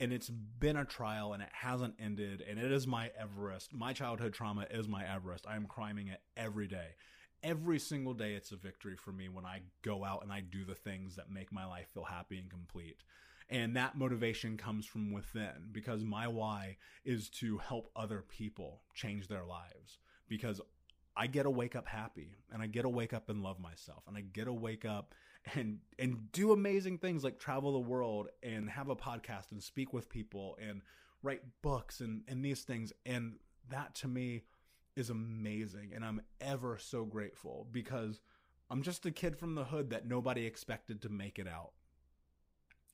and 0.00 0.12
it's 0.12 0.28
been 0.28 0.76
a 0.76 0.84
trial 0.84 1.32
and 1.32 1.42
it 1.42 1.48
hasn't 1.52 1.94
ended 1.98 2.42
and 2.48 2.58
it 2.58 2.70
is 2.70 2.86
my 2.86 3.10
Everest. 3.18 3.74
My 3.74 3.92
childhood 3.92 4.32
trauma 4.32 4.66
is 4.70 4.88
my 4.88 5.04
Everest. 5.04 5.46
I 5.46 5.56
am 5.56 5.66
climbing 5.66 6.08
it 6.08 6.20
every 6.36 6.66
day. 6.66 6.96
Every 7.42 7.78
single 7.78 8.14
day 8.14 8.34
it's 8.34 8.52
a 8.52 8.56
victory 8.56 8.96
for 8.96 9.12
me 9.12 9.28
when 9.28 9.44
I 9.44 9.62
go 9.82 10.04
out 10.04 10.22
and 10.22 10.32
I 10.32 10.40
do 10.40 10.64
the 10.64 10.74
things 10.74 11.16
that 11.16 11.30
make 11.30 11.52
my 11.52 11.64
life 11.64 11.88
feel 11.92 12.04
happy 12.04 12.38
and 12.38 12.50
complete. 12.50 13.02
And 13.48 13.76
that 13.76 13.96
motivation 13.96 14.56
comes 14.56 14.86
from 14.86 15.12
within 15.12 15.68
because 15.70 16.02
my 16.02 16.26
why 16.26 16.78
is 17.04 17.28
to 17.30 17.58
help 17.58 17.90
other 17.94 18.24
people 18.28 18.82
change 18.94 19.28
their 19.28 19.44
lives 19.44 19.98
because 20.28 20.60
I 21.16 21.26
get 21.26 21.44
to 21.44 21.50
wake 21.50 21.74
up 21.74 21.86
happy 21.86 22.36
and 22.52 22.62
I 22.62 22.66
get 22.66 22.82
to 22.82 22.88
wake 22.88 23.12
up 23.12 23.28
and 23.28 23.42
love 23.42 23.58
myself 23.58 24.02
and 24.06 24.16
I 24.16 24.20
get 24.20 24.44
to 24.44 24.52
wake 24.52 24.84
up 24.84 25.14
and 25.54 25.78
and 25.98 26.30
do 26.32 26.52
amazing 26.52 26.98
things 26.98 27.24
like 27.24 27.38
travel 27.38 27.72
the 27.72 27.78
world 27.78 28.28
and 28.42 28.68
have 28.68 28.88
a 28.88 28.96
podcast 28.96 29.52
and 29.52 29.62
speak 29.62 29.92
with 29.92 30.08
people 30.08 30.58
and 30.60 30.82
write 31.22 31.42
books 31.62 32.00
and 32.00 32.22
and 32.28 32.44
these 32.44 32.62
things 32.62 32.92
and 33.04 33.34
that 33.70 33.94
to 33.96 34.08
me 34.08 34.42
is 34.96 35.10
amazing 35.10 35.92
and 35.94 36.04
I'm 36.04 36.20
ever 36.40 36.78
so 36.78 37.04
grateful 37.04 37.66
because 37.70 38.20
I'm 38.68 38.82
just 38.82 39.06
a 39.06 39.10
kid 39.10 39.36
from 39.36 39.54
the 39.54 39.64
hood 39.64 39.90
that 39.90 40.06
nobody 40.06 40.44
expected 40.44 41.02
to 41.02 41.08
make 41.08 41.38
it 41.38 41.46
out. 41.46 41.72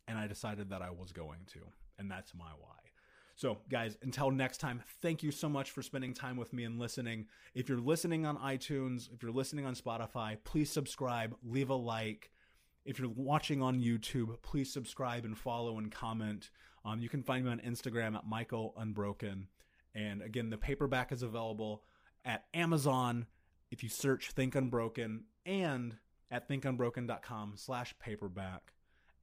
And 0.06 0.18
I 0.18 0.26
decided 0.26 0.70
that 0.70 0.82
I 0.82 0.90
was 0.90 1.12
going 1.12 1.40
to, 1.52 1.60
and 1.98 2.10
that's 2.10 2.34
my 2.34 2.50
why. 2.58 2.76
So, 3.42 3.58
guys, 3.68 3.96
until 4.02 4.30
next 4.30 4.58
time, 4.58 4.80
thank 5.00 5.24
you 5.24 5.32
so 5.32 5.48
much 5.48 5.72
for 5.72 5.82
spending 5.82 6.14
time 6.14 6.36
with 6.36 6.52
me 6.52 6.62
and 6.62 6.78
listening. 6.78 7.26
If 7.56 7.68
you're 7.68 7.80
listening 7.80 8.24
on 8.24 8.36
iTunes, 8.36 9.12
if 9.12 9.20
you're 9.20 9.32
listening 9.32 9.66
on 9.66 9.74
Spotify, 9.74 10.36
please 10.44 10.70
subscribe, 10.70 11.34
leave 11.42 11.68
a 11.68 11.74
like. 11.74 12.30
If 12.84 13.00
you're 13.00 13.08
watching 13.08 13.60
on 13.60 13.80
YouTube, 13.80 14.40
please 14.42 14.72
subscribe 14.72 15.24
and 15.24 15.36
follow 15.36 15.78
and 15.78 15.90
comment. 15.90 16.50
Um, 16.84 17.00
you 17.00 17.08
can 17.08 17.24
find 17.24 17.44
me 17.44 17.50
on 17.50 17.58
Instagram 17.58 18.14
at 18.14 18.24
Michael 18.24 18.74
Unbroken. 18.76 19.48
And 19.92 20.22
again, 20.22 20.48
the 20.48 20.56
paperback 20.56 21.10
is 21.10 21.24
available 21.24 21.82
at 22.24 22.44
Amazon 22.54 23.26
if 23.72 23.82
you 23.82 23.88
search 23.88 24.30
Think 24.30 24.54
Unbroken 24.54 25.24
and 25.44 25.96
at 26.30 26.48
thinkunbroken.com 26.48 27.54
slash 27.56 27.92
paperback. 27.98 28.74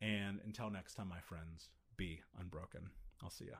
And 0.02 0.42
until 0.44 0.70
next 0.70 0.96
time, 0.96 1.08
my 1.08 1.22
friends, 1.22 1.70
be 1.96 2.20
unbroken. 2.38 2.90
I'll 3.24 3.30
see 3.30 3.46
ya. 3.46 3.60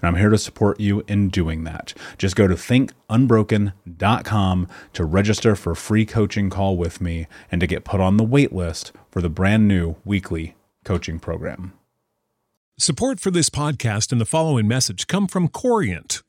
and 0.00 0.08
I'm 0.08 0.16
here 0.16 0.30
to 0.30 0.38
support 0.38 0.80
you 0.80 1.04
in 1.08 1.28
doing 1.28 1.64
that. 1.64 1.92
Just 2.18 2.36
go 2.36 2.46
to 2.46 2.54
thinkunbroken.com 2.54 4.68
to 4.92 5.04
register 5.04 5.56
for 5.56 5.72
a 5.72 5.76
free 5.76 6.06
coaching 6.06 6.50
call 6.50 6.76
with 6.76 7.00
me 7.00 7.26
and 7.50 7.60
to 7.60 7.66
get 7.66 7.82
put 7.84 8.00
on 8.00 8.16
the 8.16 8.22
wait 8.24 8.52
list 8.52 8.92
for 9.10 9.20
the 9.20 9.28
brand 9.28 9.66
new 9.68 9.96
weekly 10.04 10.54
coaching 10.84 11.18
program. 11.18 11.72
Support 12.78 13.18
for 13.18 13.32
this 13.32 13.50
podcast 13.50 14.12
and 14.12 14.20
the 14.20 14.24
following 14.24 14.68
message 14.68 15.08
come 15.08 15.26
from 15.26 15.48
Corient. 15.48 16.22